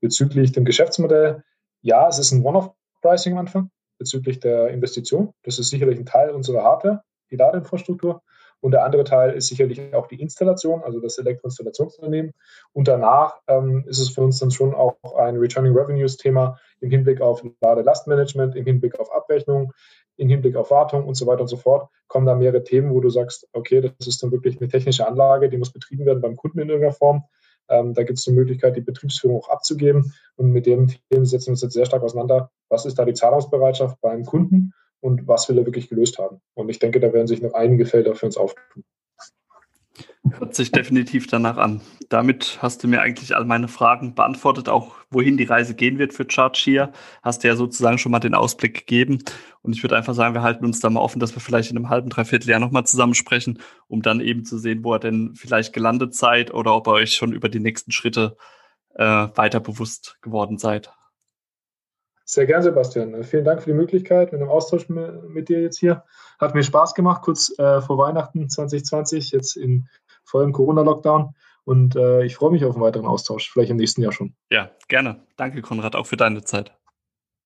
Bezüglich 0.00 0.52
dem 0.52 0.64
Geschäftsmodell, 0.64 1.42
ja, 1.82 2.08
es 2.08 2.18
ist 2.18 2.32
ein 2.32 2.44
One-off-Pricing 2.44 3.32
am 3.32 3.38
Anfang 3.38 3.70
bezüglich 3.98 4.40
der 4.40 4.68
Investition. 4.68 5.32
Das 5.42 5.58
ist 5.58 5.70
sicherlich 5.70 5.98
ein 5.98 6.06
Teil 6.06 6.30
unserer 6.30 6.62
Hardware, 6.62 7.02
die 7.30 7.36
Ladeinfrastruktur. 7.36 8.22
Und 8.60 8.72
der 8.72 8.84
andere 8.84 9.04
Teil 9.04 9.34
ist 9.34 9.48
sicherlich 9.48 9.94
auch 9.94 10.08
die 10.08 10.20
Installation, 10.20 10.82
also 10.82 11.00
das 11.00 11.18
Elektroinstallationsunternehmen. 11.18 12.32
Und 12.72 12.88
danach 12.88 13.40
ähm, 13.46 13.84
ist 13.86 14.00
es 14.00 14.10
für 14.10 14.22
uns 14.22 14.38
dann 14.38 14.50
schon 14.50 14.74
auch 14.74 14.96
ein 15.16 15.36
Returning 15.36 15.72
Revenues 15.72 16.16
Thema 16.16 16.58
im 16.80 16.90
Hinblick 16.90 17.20
auf 17.20 17.42
Ladelastmanagement, 17.60 18.56
im 18.56 18.64
Hinblick 18.64 18.98
auf 18.98 19.12
Abrechnung, 19.12 19.72
im 20.16 20.28
Hinblick 20.28 20.56
auf 20.56 20.70
Wartung 20.70 21.06
und 21.06 21.14
so 21.14 21.26
weiter 21.26 21.42
und 21.42 21.48
so 21.48 21.56
fort. 21.56 21.88
Kommen 22.08 22.26
da 22.26 22.34
mehrere 22.34 22.64
Themen, 22.64 22.92
wo 22.92 23.00
du 23.00 23.10
sagst, 23.10 23.48
okay, 23.52 23.80
das 23.80 24.06
ist 24.06 24.22
dann 24.22 24.32
wirklich 24.32 24.60
eine 24.60 24.68
technische 24.68 25.06
Anlage, 25.06 25.48
die 25.48 25.56
muss 25.56 25.72
betrieben 25.72 26.04
werden 26.04 26.20
beim 26.20 26.36
Kunden 26.36 26.58
in 26.58 26.68
irgendeiner 26.68 26.94
Form. 26.94 27.24
Ähm, 27.68 27.94
da 27.94 28.02
gibt 28.02 28.18
es 28.18 28.24
die 28.24 28.32
Möglichkeit, 28.32 28.76
die 28.76 28.80
Betriebsführung 28.80 29.40
auch 29.40 29.50
abzugeben. 29.50 30.12
Und 30.36 30.50
mit 30.50 30.66
dem 30.66 30.88
Themen 31.10 31.26
setzen 31.26 31.48
wir 31.48 31.52
uns 31.52 31.62
jetzt 31.62 31.74
sehr 31.74 31.86
stark 31.86 32.02
auseinander. 32.02 32.50
Was 32.68 32.86
ist 32.86 32.98
da 32.98 33.04
die 33.04 33.14
Zahlungsbereitschaft 33.14 34.00
beim 34.00 34.24
Kunden? 34.24 34.72
Und 35.00 35.26
was 35.26 35.48
will 35.48 35.58
er 35.58 35.66
wirklich 35.66 35.88
gelöst 35.88 36.18
haben. 36.18 36.40
Und 36.54 36.68
ich 36.68 36.78
denke, 36.78 37.00
da 37.00 37.12
werden 37.12 37.26
sich 37.26 37.42
noch 37.42 37.54
einige 37.54 37.86
Felder 37.86 38.14
für 38.14 38.26
uns 38.26 38.36
auftun. 38.36 38.84
Hört 40.30 40.54
sich 40.54 40.70
definitiv 40.70 41.26
danach 41.26 41.56
an. 41.56 41.80
Damit 42.08 42.58
hast 42.60 42.82
du 42.82 42.88
mir 42.88 43.00
eigentlich 43.00 43.34
all 43.34 43.44
meine 43.44 43.68
Fragen 43.68 44.14
beantwortet, 44.14 44.68
auch 44.68 44.94
wohin 45.10 45.36
die 45.36 45.44
Reise 45.44 45.74
gehen 45.74 45.98
wird 45.98 46.12
für 46.12 46.26
Charge 46.28 46.90
Hast 47.22 47.42
du 47.42 47.48
ja 47.48 47.56
sozusagen 47.56 47.98
schon 47.98 48.12
mal 48.12 48.18
den 48.18 48.34
Ausblick 48.34 48.74
gegeben. 48.74 49.22
Und 49.62 49.74
ich 49.74 49.82
würde 49.82 49.96
einfach 49.96 50.14
sagen, 50.14 50.34
wir 50.34 50.42
halten 50.42 50.64
uns 50.64 50.80
da 50.80 50.90
mal 50.90 51.00
offen, 51.00 51.20
dass 51.20 51.34
wir 51.34 51.40
vielleicht 51.40 51.70
in 51.70 51.76
einem 51.76 51.88
halben, 51.88 52.10
dreiviertel 52.10 52.50
Jahr 52.50 52.60
nochmal 52.60 52.84
zusammensprechen, 52.84 53.60
um 53.86 54.02
dann 54.02 54.20
eben 54.20 54.44
zu 54.44 54.58
sehen, 54.58 54.84
wo 54.84 54.92
er 54.92 54.98
denn 54.98 55.34
vielleicht 55.34 55.72
gelandet 55.72 56.14
seid 56.14 56.52
oder 56.52 56.74
ob 56.74 56.88
ihr 56.88 56.92
euch 56.92 57.14
schon 57.14 57.32
über 57.32 57.48
die 57.48 57.60
nächsten 57.60 57.92
Schritte 57.92 58.36
äh, 58.94 59.04
weiter 59.04 59.60
bewusst 59.60 60.18
geworden 60.20 60.58
seid. 60.58 60.90
Sehr 62.30 62.44
gern, 62.44 62.62
Sebastian. 62.62 63.24
Vielen 63.24 63.46
Dank 63.46 63.62
für 63.62 63.70
die 63.70 63.76
Möglichkeit 63.76 64.32
mit 64.32 64.42
dem 64.42 64.50
Austausch 64.50 64.86
mit 64.90 65.48
dir 65.48 65.62
jetzt 65.62 65.78
hier. 65.78 66.04
Hat 66.38 66.54
mir 66.54 66.62
Spaß 66.62 66.94
gemacht, 66.94 67.22
kurz 67.22 67.58
äh, 67.58 67.80
vor 67.80 67.96
Weihnachten 67.96 68.50
2020, 68.50 69.30
jetzt 69.30 69.56
in 69.56 69.88
vollem 70.24 70.52
Corona-Lockdown. 70.52 71.34
Und 71.64 71.96
äh, 71.96 72.24
ich 72.24 72.36
freue 72.36 72.50
mich 72.50 72.66
auf 72.66 72.74
einen 72.74 72.84
weiteren 72.84 73.06
Austausch, 73.06 73.50
vielleicht 73.50 73.70
im 73.70 73.78
nächsten 73.78 74.02
Jahr 74.02 74.12
schon. 74.12 74.34
Ja, 74.50 74.70
gerne. 74.88 75.22
Danke, 75.38 75.62
Konrad, 75.62 75.96
auch 75.96 76.06
für 76.06 76.18
deine 76.18 76.44
Zeit. 76.44 76.74